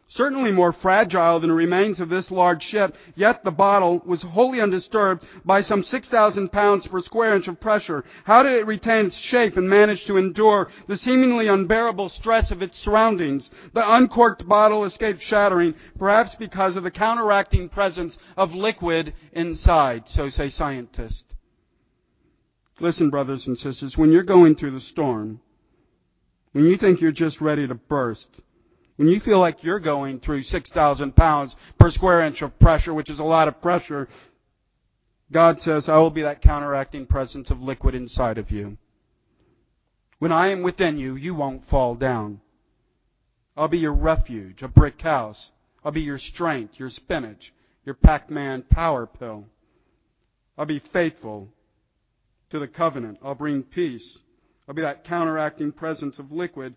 certainly 0.08 0.52
more 0.52 0.72
fragile 0.72 1.40
than 1.40 1.50
the 1.50 1.54
remains 1.54 2.00
of 2.00 2.08
this 2.08 2.30
large 2.30 2.62
ship, 2.62 2.96
yet 3.16 3.42
the 3.42 3.50
bottle 3.50 4.02
was 4.04 4.22
wholly 4.22 4.60
undisturbed 4.60 5.24
by 5.44 5.60
some 5.60 5.82
6,000 5.82 6.50
pounds 6.50 6.86
per 6.86 7.00
square 7.00 7.34
inch 7.34 7.48
of 7.48 7.60
pressure. 7.60 8.04
How 8.24 8.42
did 8.42 8.52
it 8.52 8.66
retain 8.66 9.06
its 9.06 9.16
shape 9.16 9.56
and 9.56 9.68
manage 9.68 10.04
to 10.04 10.16
endure 10.16 10.68
the 10.86 10.96
seemingly 10.96 11.48
unbearable 11.48 12.08
stress 12.10 12.50
of 12.50 12.62
its 12.62 12.78
surroundings? 12.78 13.50
The 13.72 13.94
uncorked 13.94 14.46
bottle 14.46 14.84
escaped 14.84 15.22
shattering, 15.22 15.74
perhaps 15.98 16.34
because 16.34 16.76
of 16.76 16.82
the 16.82 16.90
counteracting 16.90 17.68
presence 17.68 18.16
of 18.36 18.54
liquid 18.54 19.14
inside, 19.32 20.04
so 20.06 20.28
say 20.28 20.50
scientists. 20.50 21.24
Listen, 22.80 23.08
brothers 23.08 23.46
and 23.46 23.56
sisters, 23.56 23.96
when 23.96 24.10
you're 24.10 24.24
going 24.24 24.56
through 24.56 24.72
the 24.72 24.80
storm, 24.80 25.40
when 26.52 26.66
you 26.66 26.76
think 26.76 27.00
you're 27.00 27.12
just 27.12 27.40
ready 27.40 27.66
to 27.66 27.74
burst, 27.74 28.28
when 28.96 29.08
you 29.08 29.20
feel 29.20 29.40
like 29.40 29.64
you're 29.64 29.80
going 29.80 30.20
through 30.20 30.42
6,000 30.44 31.16
pounds 31.16 31.56
per 31.78 31.90
square 31.90 32.20
inch 32.20 32.42
of 32.42 32.58
pressure, 32.58 32.94
which 32.94 33.10
is 33.10 33.18
a 33.18 33.24
lot 33.24 33.48
of 33.48 33.60
pressure, 33.60 34.08
God 35.32 35.60
says, 35.60 35.88
I 35.88 35.96
will 35.96 36.10
be 36.10 36.22
that 36.22 36.42
counteracting 36.42 37.06
presence 37.06 37.50
of 37.50 37.60
liquid 37.60 37.94
inside 37.94 38.38
of 38.38 38.50
you. 38.50 38.78
When 40.18 40.30
I 40.30 40.48
am 40.48 40.62
within 40.62 40.96
you, 40.96 41.16
you 41.16 41.34
won't 41.34 41.68
fall 41.68 41.96
down. 41.96 42.40
I'll 43.56 43.68
be 43.68 43.78
your 43.78 43.92
refuge, 43.92 44.62
a 44.62 44.68
brick 44.68 45.00
house. 45.00 45.50
I'll 45.84 45.92
be 45.92 46.00
your 46.00 46.18
strength, 46.18 46.78
your 46.78 46.90
spinach, 46.90 47.52
your 47.84 47.94
Pac-Man 47.94 48.62
power 48.70 49.06
pill. 49.06 49.46
I'll 50.56 50.66
be 50.66 50.78
faithful 50.92 51.48
to 52.50 52.58
the 52.58 52.68
covenant. 52.68 53.18
I'll 53.22 53.34
bring 53.34 53.64
peace. 53.64 54.18
I'll 54.68 54.74
be 54.74 54.82
that 54.82 55.04
counteracting 55.04 55.72
presence 55.72 56.18
of 56.18 56.32
liquid 56.32 56.74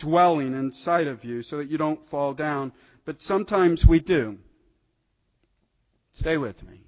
dwelling 0.00 0.54
inside 0.54 1.06
of 1.06 1.24
you 1.24 1.42
so 1.42 1.58
that 1.58 1.70
you 1.70 1.78
don't 1.78 2.08
fall 2.10 2.34
down. 2.34 2.72
But 3.04 3.22
sometimes 3.22 3.84
we 3.86 4.00
do. 4.00 4.38
Stay 6.14 6.36
with 6.36 6.62
me. 6.62 6.82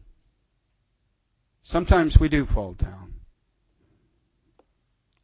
Sometimes 1.62 2.18
we 2.18 2.28
do 2.28 2.46
fall 2.46 2.74
down. 2.74 3.14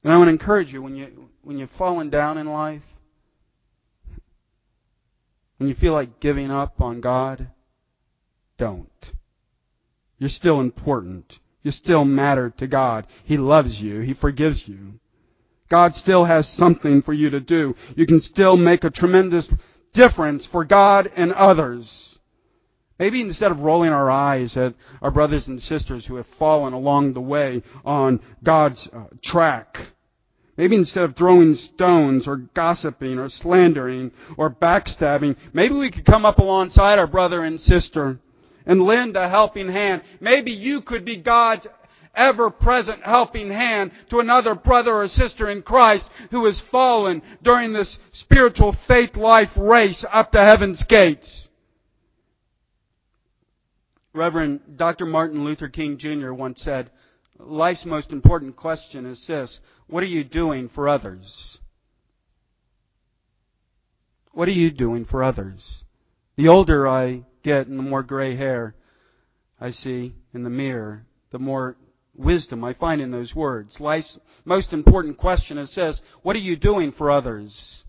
And 0.04 0.12
I 0.12 0.16
want 0.16 0.28
to 0.28 0.32
encourage 0.32 0.72
you 0.72 0.80
when 0.80 0.94
you 0.94 1.28
when 1.42 1.58
you've 1.58 1.70
fallen 1.72 2.08
down 2.08 2.38
in 2.38 2.46
life, 2.46 2.82
when 5.56 5.68
you 5.68 5.74
feel 5.74 5.92
like 5.92 6.20
giving 6.20 6.50
up 6.50 6.80
on 6.80 7.00
God, 7.00 7.48
don't. 8.58 9.12
You're 10.18 10.30
still 10.30 10.60
important. 10.60 11.38
You 11.62 11.72
still 11.72 12.04
matter 12.04 12.50
to 12.58 12.66
God. 12.66 13.06
He 13.24 13.36
loves 13.36 13.78
you. 13.80 14.00
He 14.00 14.14
forgives 14.14 14.62
you. 14.66 15.00
God 15.68 15.94
still 15.96 16.24
has 16.24 16.48
something 16.48 17.02
for 17.02 17.12
you 17.12 17.30
to 17.30 17.40
do. 17.40 17.74
You 17.96 18.06
can 18.06 18.20
still 18.20 18.56
make 18.56 18.84
a 18.84 18.90
tremendous 18.90 19.48
difference 19.92 20.46
for 20.46 20.64
God 20.64 21.10
and 21.14 21.32
others. 21.32 22.18
Maybe 22.98 23.20
instead 23.20 23.52
of 23.52 23.60
rolling 23.60 23.90
our 23.90 24.10
eyes 24.10 24.56
at 24.56 24.74
our 25.02 25.10
brothers 25.10 25.46
and 25.46 25.62
sisters 25.62 26.04
who 26.06 26.16
have 26.16 26.26
fallen 26.38 26.72
along 26.72 27.12
the 27.12 27.20
way 27.20 27.62
on 27.84 28.20
God's 28.42 28.88
uh, 28.88 29.04
track, 29.22 29.92
maybe 30.56 30.74
instead 30.74 31.04
of 31.04 31.16
throwing 31.16 31.54
stones 31.54 32.26
or 32.26 32.36
gossiping 32.36 33.18
or 33.18 33.28
slandering 33.28 34.10
or 34.36 34.50
backstabbing, 34.50 35.36
maybe 35.52 35.74
we 35.74 35.92
could 35.92 36.04
come 36.04 36.26
up 36.26 36.38
alongside 36.38 36.98
our 36.98 37.06
brother 37.06 37.44
and 37.44 37.60
sister 37.60 38.18
and 38.66 38.82
lend 38.82 39.16
a 39.16 39.28
helping 39.28 39.68
hand. 39.68 40.02
Maybe 40.20 40.50
you 40.50 40.80
could 40.80 41.04
be 41.04 41.16
God's 41.16 41.68
ever 42.18 42.50
present 42.50 43.02
helping 43.02 43.50
hand 43.50 43.92
to 44.10 44.18
another 44.18 44.54
brother 44.54 44.92
or 44.92 45.08
sister 45.08 45.48
in 45.48 45.62
Christ 45.62 46.06
who 46.30 46.44
has 46.44 46.60
fallen 46.60 47.22
during 47.42 47.72
this 47.72 47.98
spiritual 48.12 48.76
faith 48.86 49.16
life 49.16 49.50
race 49.56 50.04
up 50.10 50.32
to 50.32 50.44
heaven's 50.44 50.82
gates. 50.82 51.48
Reverend 54.12 54.76
Dr. 54.76 55.06
Martin 55.06 55.44
Luther 55.44 55.68
King 55.68 55.96
Jr. 55.96 56.32
once 56.32 56.60
said, 56.60 56.90
Life's 57.38 57.84
most 57.84 58.10
important 58.10 58.56
question 58.56 59.06
is 59.06 59.24
this 59.26 59.60
What 59.86 60.02
are 60.02 60.06
you 60.06 60.24
doing 60.24 60.68
for 60.68 60.88
others? 60.88 61.58
What 64.32 64.48
are 64.48 64.52
you 64.52 64.70
doing 64.70 65.04
for 65.04 65.22
others? 65.22 65.84
The 66.36 66.48
older 66.48 66.86
I 66.86 67.24
get 67.42 67.66
and 67.66 67.78
the 67.78 67.82
more 67.82 68.02
gray 68.02 68.36
hair 68.36 68.74
I 69.60 69.70
see 69.70 70.14
in 70.32 70.42
the 70.42 70.50
mirror, 70.50 71.06
the 71.30 71.38
more 71.38 71.76
wisdom 72.18 72.64
I 72.64 72.74
find 72.74 73.00
in 73.00 73.10
those 73.10 73.34
words. 73.34 73.80
Life's 73.80 74.18
most 74.44 74.72
important 74.72 75.16
question 75.16 75.56
is 75.56 75.74
this 75.74 76.00
What 76.22 76.36
are 76.36 76.40
you 76.40 76.56
doing 76.56 76.92
for 76.92 77.10
others? 77.10 77.84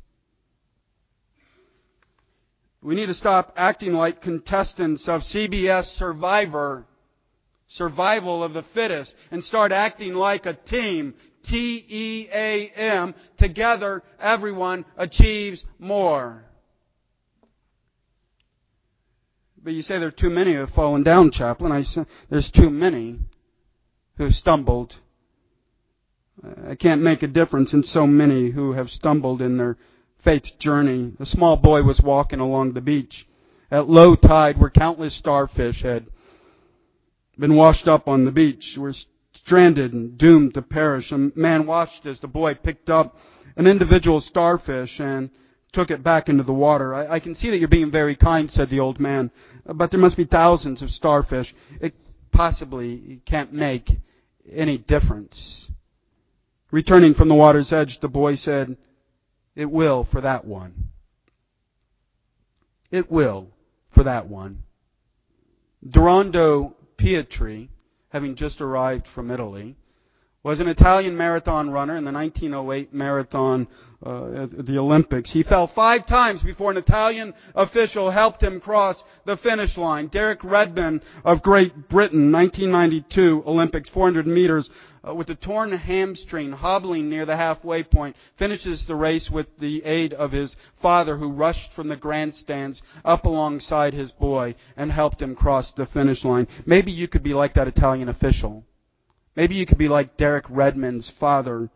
We 2.82 2.96
need 2.96 3.08
to 3.08 3.14
stop 3.14 3.54
acting 3.58 3.94
like 3.94 4.22
contestants 4.22 5.08
of 5.10 5.24
CBS 5.24 5.98
Survivor, 5.98 6.86
survival 7.68 8.42
of 8.42 8.54
the 8.54 8.64
fittest, 8.74 9.14
and 9.32 9.44
start 9.44 9.74
acting 9.74 10.14
like 10.14 10.46
a 10.46 10.54
team. 10.54 11.16
T 11.44 11.86
E 11.88 12.28
A 12.34 12.70
M. 12.76 13.16
Together, 13.38 14.04
everyone 14.20 14.86
achieves 14.98 15.64
more. 15.78 16.44
But 19.62 19.74
you 19.74 19.82
say 19.82 19.98
there 20.00 20.08
are 20.08 20.12
too 20.12 20.30
many 20.30 20.54
who 20.54 20.60
have 20.60 20.74
fallen 20.74 21.04
down, 21.04 21.32
chaplain. 21.32 21.72
I 21.72 21.82
say 21.84 22.06
there's 22.30 22.50
too 22.52 22.70
many 22.70 23.20
who 24.20 24.26
have 24.26 24.36
stumbled. 24.36 24.98
I 26.68 26.76
can't 26.76 27.02
make 27.02 27.24
a 27.24 27.28
difference 27.28 27.72
in 27.72 27.84
so 27.84 28.06
many 28.06 28.52
who 28.52 28.74
have 28.74 28.92
stumbled 28.92 29.42
in 29.42 29.58
their 29.58 29.78
faith 30.22 30.60
journey. 30.60 31.14
A 31.22 31.26
small 31.26 31.56
boy 31.56 31.84
was 31.84 32.02
walking 32.02 32.42
along 32.42 32.74
the 32.74 32.82
beach 32.82 33.26
at 33.72 33.90
low 33.90 34.16
tide 34.16 34.60
where 34.60 34.70
countless 34.70 35.16
starfish 35.16 35.84
had 35.84 36.08
been 37.38 37.56
washed 37.56 37.88
up 37.88 38.10
on 38.10 38.26
the 38.26 38.32
beach, 38.32 38.76
were 38.78 38.94
stranded 39.34 39.94
and 39.94 40.18
doomed 40.18 40.54
to 40.56 40.62
perish. 40.62 41.14
A 41.14 41.18
man 41.18 41.66
watched 41.66 42.06
as 42.06 42.20
the 42.20 42.28
boy 42.28 42.56
picked 42.56 42.90
up 42.90 43.16
an 43.56 43.68
individual 43.68 44.20
starfish 44.20 45.00
and 45.00 45.30
took 45.72 45.92
it 45.92 46.04
back 46.04 46.28
into 46.28 46.44
the 46.44 46.52
water. 46.52 46.94
I, 46.94 47.16
I 47.16 47.20
can 47.22 47.36
see 47.36 47.50
that 47.52 47.58
you're 47.58 47.70
being 47.70 47.92
very 47.92 48.18
kind, 48.18 48.52
said 48.52 48.70
the 48.70 48.82
old 48.82 49.00
man, 49.00 49.32
but 49.66 49.92
there 49.92 50.00
must 50.00 50.18
be 50.18 50.26
thousands 50.26 50.82
of 50.82 50.92
starfish. 50.92 51.56
It 51.80 51.94
possibly 52.34 53.22
can't 53.26 53.54
make 53.54 53.98
any 54.54 54.78
difference. 54.78 55.70
Returning 56.72 57.14
from 57.14 57.30
the 57.30 57.36
water's 57.36 57.72
edge, 57.72 58.00
the 58.00 58.08
boy 58.08 58.36
said, 58.36 58.78
It 59.56 59.72
will 59.72 60.08
for 60.12 60.22
that 60.22 60.46
one. 60.46 60.90
It 62.92 63.12
will 63.12 63.48
for 63.94 64.04
that 64.04 64.28
one. 64.28 64.64
Dorando 65.88 66.74
Pietri, 66.98 67.70
having 68.10 68.36
just 68.36 68.62
arrived 68.62 69.08
from 69.14 69.32
Italy, 69.32 69.76
was 70.42 70.62
an 70.62 70.70
Italian 70.70 71.18
marathon 71.18 71.70
runner 71.70 71.98
in 71.98 72.06
the 72.06 72.12
1908 72.14 72.94
marathon 72.94 73.68
uh, 74.06 74.44
at 74.44 74.66
the 74.66 74.78
Olympics. 74.78 75.32
He 75.32 75.44
fell 75.44 75.68
five 75.68 76.06
times 76.08 76.42
before 76.42 76.72
an 76.72 76.78
Italian 76.78 77.34
official 77.56 78.10
helped 78.10 78.42
him 78.42 78.62
cross 78.62 79.04
the 79.26 79.36
finish 79.36 79.76
line. 79.76 80.08
Derek 80.08 80.42
Redmond 80.42 81.02
of 81.26 81.42
Great 81.42 81.90
Britain, 81.90 82.32
1992 82.32 83.44
Olympics, 83.46 83.90
400 83.90 84.26
meters, 84.26 84.70
uh, 85.06 85.14
with 85.14 85.30
a 85.30 85.36
torn 85.36 85.74
hamstring, 85.74 86.54
hobbling 86.54 87.10
near 87.10 87.26
the 87.26 87.36
halfway 87.36 87.84
point, 87.84 88.16
finishes 88.38 88.86
the 88.86 88.96
race 88.96 89.30
with 89.30 89.48
the 89.60 89.84
aid 89.84 90.14
of 90.14 90.32
his 90.32 90.56
father, 90.82 91.18
who 91.18 91.34
rushed 91.34 91.74
from 91.74 91.90
the 91.90 91.98
grandstands 91.98 92.82
up 93.04 93.26
alongside 93.26 93.94
his 93.94 94.14
boy 94.14 94.56
and 94.78 94.90
helped 94.90 95.22
him 95.22 95.36
cross 95.36 95.72
the 95.74 95.86
finish 95.88 96.24
line. 96.24 96.48
Maybe 96.66 96.94
you 96.94 97.10
could 97.10 97.24
be 97.24 97.34
like 97.34 97.56
that 97.56 97.68
Italian 97.68 98.08
official. 98.08 98.64
Maybe 99.36 99.56
you 99.56 99.66
could 99.66 99.78
be 99.78 99.88
like 99.88 100.18
Derek 100.18 100.46
Redmond's 100.50 101.12
father 101.20 101.70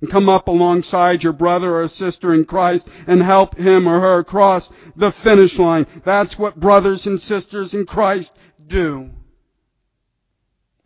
and 0.00 0.10
come 0.10 0.28
up 0.28 0.48
alongside 0.48 1.22
your 1.22 1.32
brother 1.32 1.80
or 1.80 1.88
sister 1.88 2.32
in 2.32 2.44
Christ 2.44 2.86
and 3.06 3.22
help 3.22 3.56
him 3.56 3.86
or 3.86 4.00
her 4.00 4.24
cross 4.24 4.68
the 4.96 5.12
finish 5.12 5.58
line. 5.58 5.86
That's 6.04 6.38
what 6.38 6.58
brothers 6.58 7.06
and 7.06 7.20
sisters 7.20 7.74
in 7.74 7.86
Christ 7.86 8.32
do. 8.66 9.10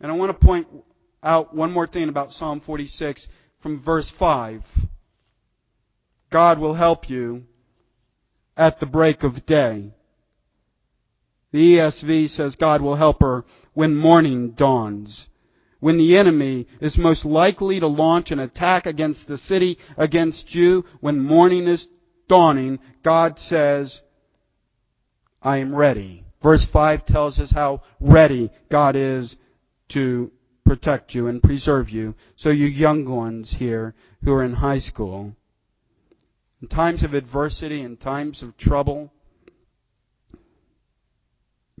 And 0.01 0.11
I 0.11 0.15
want 0.15 0.37
to 0.37 0.45
point 0.45 0.67
out 1.23 1.55
one 1.55 1.71
more 1.71 1.87
thing 1.87 2.09
about 2.09 2.33
Psalm 2.33 2.61
46 2.61 3.27
from 3.61 3.81
verse 3.81 4.09
5. 4.19 4.63
God 6.29 6.59
will 6.59 6.73
help 6.73 7.09
you 7.09 7.43
at 8.57 8.79
the 8.79 8.85
break 8.85 9.23
of 9.23 9.45
day. 9.45 9.91
The 11.51 11.77
ESV 11.77 12.31
says 12.31 12.57
God 12.57 12.81
will 12.81 12.97
help 12.97 13.21
her 13.21 13.45
when 13.73 13.95
morning 13.95 14.51
dawns 14.51 15.27
when 15.79 15.97
the 15.97 16.17
enemy 16.17 16.67
is 16.79 16.97
most 16.97 17.25
likely 17.25 17.79
to 17.79 17.87
launch 17.87 18.31
an 18.31 18.39
attack 18.39 18.85
against 18.85 19.27
the 19.27 19.37
city, 19.37 19.77
against 19.97 20.55
you, 20.55 20.85
when 20.99 21.19
morning 21.19 21.67
is 21.67 21.87
dawning, 22.27 22.79
God 23.03 23.39
says, 23.39 24.01
I 25.41 25.57
am 25.57 25.75
ready. 25.75 26.25
Verse 26.41 26.65
5 26.65 27.05
tells 27.05 27.39
us 27.39 27.51
how 27.51 27.83
ready 27.99 28.51
God 28.69 28.95
is 28.95 29.35
to 29.89 30.31
protect 30.65 31.13
you 31.13 31.27
and 31.27 31.41
preserve 31.43 31.89
you. 31.89 32.15
So, 32.35 32.49
you 32.49 32.65
young 32.65 33.05
ones 33.05 33.53
here 33.53 33.93
who 34.23 34.33
are 34.33 34.43
in 34.43 34.53
high 34.53 34.79
school, 34.79 35.35
in 36.61 36.67
times 36.67 37.03
of 37.03 37.13
adversity, 37.13 37.81
in 37.81 37.97
times 37.97 38.41
of 38.41 38.57
trouble, 38.57 39.11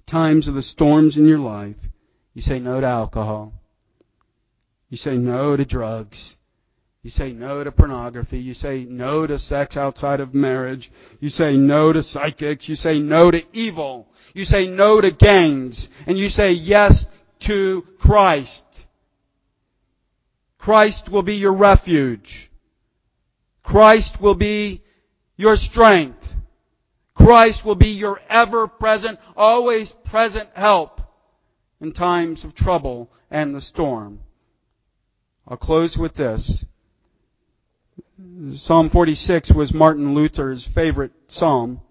times 0.07 0.47
of 0.47 0.53
the 0.53 0.63
storms 0.63 1.17
in 1.17 1.27
your 1.27 1.39
life, 1.39 1.75
you 2.33 2.41
say 2.41 2.59
no 2.59 2.79
to 2.79 2.87
alcohol. 2.87 3.53
You 4.95 4.97
say 4.97 5.17
no 5.17 5.57
to 5.57 5.65
drugs. 5.65 6.37
You 7.03 7.09
say 7.09 7.33
no 7.33 7.65
to 7.65 7.71
pornography. 7.73 8.39
You 8.39 8.53
say 8.53 8.85
no 8.85 9.27
to 9.27 9.37
sex 9.37 9.75
outside 9.75 10.21
of 10.21 10.33
marriage. 10.33 10.89
You 11.19 11.27
say 11.27 11.57
no 11.57 11.91
to 11.91 12.01
psychics. 12.01 12.69
You 12.69 12.77
say 12.77 12.99
no 12.99 13.29
to 13.29 13.43
evil. 13.51 14.07
You 14.33 14.45
say 14.45 14.67
no 14.67 15.01
to 15.01 15.11
gangs. 15.11 15.89
And 16.07 16.17
you 16.17 16.29
say 16.29 16.53
yes 16.53 17.05
to 17.41 17.85
Christ. 17.99 18.63
Christ 20.59 21.09
will 21.09 21.23
be 21.23 21.35
your 21.35 21.51
refuge. 21.51 22.49
Christ 23.63 24.21
will 24.21 24.35
be 24.35 24.81
your 25.35 25.57
strength. 25.57 26.25
Christ 27.15 27.65
will 27.65 27.75
be 27.75 27.89
your 27.89 28.21
ever 28.29 28.65
present, 28.69 29.19
always 29.35 29.91
present 30.05 30.51
help 30.53 31.01
in 31.81 31.91
times 31.91 32.45
of 32.45 32.55
trouble 32.55 33.11
and 33.29 33.53
the 33.53 33.59
storm. 33.59 34.21
I'll 35.47 35.57
close 35.57 35.95
with 35.95 36.15
this. 36.15 36.65
Psalm 38.55 38.89
46 38.89 39.51
was 39.51 39.73
Martin 39.73 40.15
Luther's 40.15 40.65
favorite 40.73 41.11
psalm. 41.27 41.81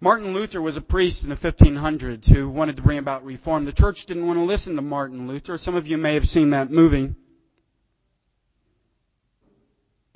Martin 0.00 0.32
Luther 0.32 0.62
was 0.62 0.78
a 0.78 0.80
priest 0.80 1.22
in 1.22 1.28
the 1.28 1.36
1500s 1.36 2.24
who 2.26 2.48
wanted 2.48 2.76
to 2.76 2.82
bring 2.82 2.96
about 2.96 3.22
reform. 3.22 3.66
The 3.66 3.72
church 3.72 4.06
didn't 4.06 4.26
want 4.26 4.38
to 4.38 4.44
listen 4.44 4.76
to 4.76 4.82
Martin 4.82 5.28
Luther. 5.28 5.58
Some 5.58 5.74
of 5.74 5.86
you 5.86 5.98
may 5.98 6.14
have 6.14 6.26
seen 6.26 6.50
that 6.50 6.70
movie. 6.70 7.14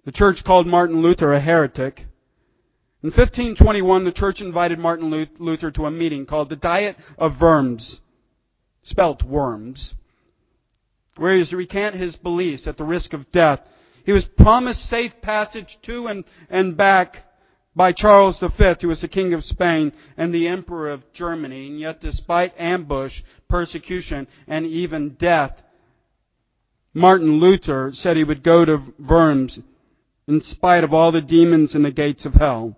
The 0.06 0.12
church 0.12 0.42
called 0.42 0.66
Martin 0.66 1.02
Luther 1.02 1.34
a 1.34 1.40
heretic. 1.40 2.06
In 3.02 3.10
1521, 3.10 4.04
the 4.04 4.12
church 4.12 4.40
invited 4.40 4.78
Martin 4.78 5.10
Luther 5.38 5.70
to 5.72 5.84
a 5.84 5.90
meeting 5.90 6.24
called 6.24 6.48
the 6.48 6.56
Diet 6.56 6.96
of 7.18 7.42
Worms, 7.42 8.00
spelt 8.82 9.22
worms 9.22 9.92
where 11.16 11.32
he 11.32 11.38
was 11.38 11.50
to 11.50 11.56
recant 11.56 11.94
his 11.94 12.16
beliefs 12.16 12.66
at 12.66 12.76
the 12.76 12.84
risk 12.84 13.12
of 13.12 13.30
death. 13.32 13.60
He 14.04 14.12
was 14.12 14.24
promised 14.24 14.88
safe 14.88 15.12
passage 15.22 15.78
to 15.82 16.06
and, 16.06 16.24
and 16.50 16.76
back 16.76 17.24
by 17.76 17.92
Charles 17.92 18.38
V, 18.38 18.74
who 18.80 18.88
was 18.88 19.00
the 19.00 19.08
King 19.08 19.32
of 19.34 19.44
Spain 19.44 19.92
and 20.16 20.32
the 20.32 20.46
Emperor 20.46 20.90
of 20.90 21.12
Germany. 21.12 21.68
And 21.68 21.80
yet, 21.80 22.00
despite 22.00 22.58
ambush, 22.58 23.22
persecution, 23.48 24.26
and 24.46 24.66
even 24.66 25.10
death, 25.14 25.62
Martin 26.92 27.40
Luther 27.40 27.90
said 27.92 28.16
he 28.16 28.24
would 28.24 28.44
go 28.44 28.64
to 28.64 28.94
Worms 28.98 29.58
in 30.28 30.40
spite 30.42 30.84
of 30.84 30.94
all 30.94 31.10
the 31.10 31.20
demons 31.20 31.74
in 31.74 31.82
the 31.82 31.90
gates 31.90 32.24
of 32.24 32.34
hell. 32.34 32.76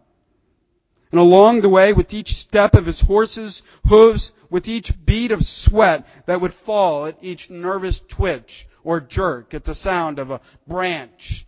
And 1.13 1.21
along 1.21 1.61
the 1.61 1.69
way, 1.69 1.93
with 1.93 2.13
each 2.13 2.37
step 2.37 2.75
of 2.75 2.87
his 2.87 3.01
horse's 3.01 3.63
hooves, 3.87 4.33
with 4.51 4.69
each 4.69 4.93
bead 5.05 5.33
of 5.33 5.47
sweat 5.47 6.07
that 6.27 6.41
would 6.41 6.55
fall 6.55 7.07
at 7.07 7.19
each 7.23 7.51
nervous 7.51 8.01
twitch 8.09 8.67
or 8.85 9.01
jerk 9.01 9.53
at 9.55 9.65
the 9.65 9.75
sound 9.75 10.19
of 10.19 10.31
a 10.31 10.41
branch 10.67 11.47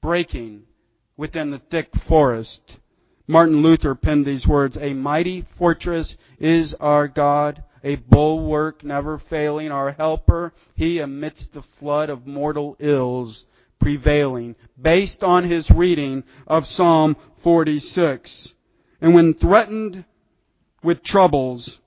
breaking 0.00 0.62
within 1.16 1.50
the 1.50 1.60
thick 1.70 1.88
forest. 2.06 2.78
Martin 3.26 3.62
Luther 3.62 3.94
penned 3.94 4.26
these 4.26 4.46
words 4.46 4.76
A 4.76 4.92
mighty 4.92 5.44
fortress 5.58 6.16
is 6.38 6.74
our 6.74 7.08
God, 7.08 7.62
a 7.82 7.96
bulwark 7.96 8.84
never 8.84 9.18
failing, 9.18 9.70
our 9.70 9.92
helper, 9.92 10.52
he 10.74 10.98
amidst 10.98 11.52
the 11.52 11.62
flood 11.78 12.10
of 12.10 12.26
mortal 12.26 12.76
ills 12.78 13.44
prevailing, 13.80 14.54
based 14.80 15.24
on 15.24 15.44
his 15.44 15.70
reading 15.70 16.22
of 16.46 16.66
Psalm 16.66 17.16
46. 17.42 18.54
And 19.00 19.14
when 19.14 19.34
threatened 19.34 20.04
with 20.82 21.02
troubles, 21.02 21.79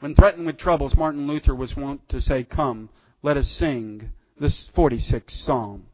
when 0.00 0.14
threatened 0.14 0.46
with 0.46 0.56
troubles, 0.56 0.96
Martin 0.96 1.26
Luther 1.26 1.54
was 1.54 1.76
wont 1.76 2.08
to 2.08 2.20
say, 2.20 2.42
Come, 2.42 2.88
let 3.22 3.36
us 3.36 3.48
sing 3.48 4.12
this 4.38 4.68
46th 4.76 5.30
Psalm. 5.30 5.84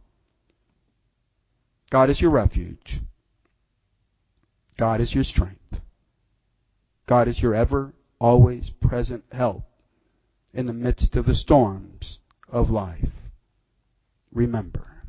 God 1.90 2.10
is 2.10 2.20
your 2.20 2.30
refuge. 2.30 3.00
God 4.78 5.00
is 5.00 5.14
your 5.14 5.24
strength. 5.24 5.80
God 7.06 7.28
is 7.28 7.40
your 7.40 7.54
ever, 7.54 7.94
always 8.18 8.70
present 8.80 9.24
help 9.32 9.64
in 10.52 10.66
the 10.66 10.72
midst 10.72 11.16
of 11.16 11.26
the 11.26 11.34
storms 11.34 12.18
of 12.48 12.70
life. 12.70 13.10
Remember. 14.32 15.02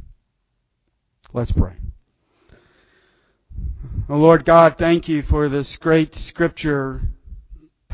Let's 1.34 1.52
pray. 1.52 1.76
Oh 4.10 4.18
Lord 4.18 4.46
God, 4.46 4.76
thank 4.78 5.08
you 5.08 5.22
for 5.24 5.50
this 5.50 5.76
great 5.78 6.16
scripture 6.16 7.02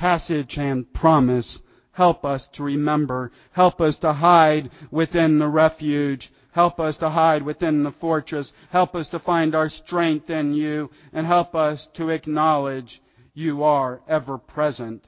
passage 0.03 0.57
and 0.57 0.93
promise. 0.93 1.59
Help 1.93 2.25
us 2.25 2.49
to 2.51 2.61
remember. 2.61 3.31
Help 3.53 3.79
us 3.79 3.95
to 3.95 4.11
hide 4.11 4.69
within 4.91 5.39
the 5.39 5.47
refuge. 5.47 6.29
Help 6.51 6.77
us 6.77 6.97
to 6.97 7.09
hide 7.09 7.41
within 7.41 7.83
the 7.83 7.91
fortress. 8.01 8.51
Help 8.69 8.95
us 8.95 9.07
to 9.07 9.17
find 9.19 9.55
our 9.55 9.69
strength 9.69 10.29
in 10.29 10.53
you. 10.53 10.89
And 11.13 11.25
help 11.25 11.55
us 11.55 11.87
to 11.93 12.09
acknowledge 12.09 13.01
you 13.33 13.63
are 13.63 14.01
ever 14.05 14.37
present 14.37 15.05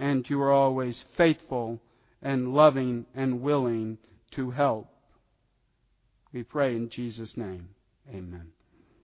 and 0.00 0.28
you 0.28 0.42
are 0.42 0.52
always 0.52 1.04
faithful 1.16 1.78
and 2.20 2.52
loving 2.52 3.06
and 3.14 3.40
willing 3.40 3.98
to 4.32 4.50
help. 4.50 4.88
We 6.32 6.42
pray 6.42 6.74
in 6.74 6.90
Jesus' 6.90 7.36
name. 7.36 7.68
Amen. 8.12 8.48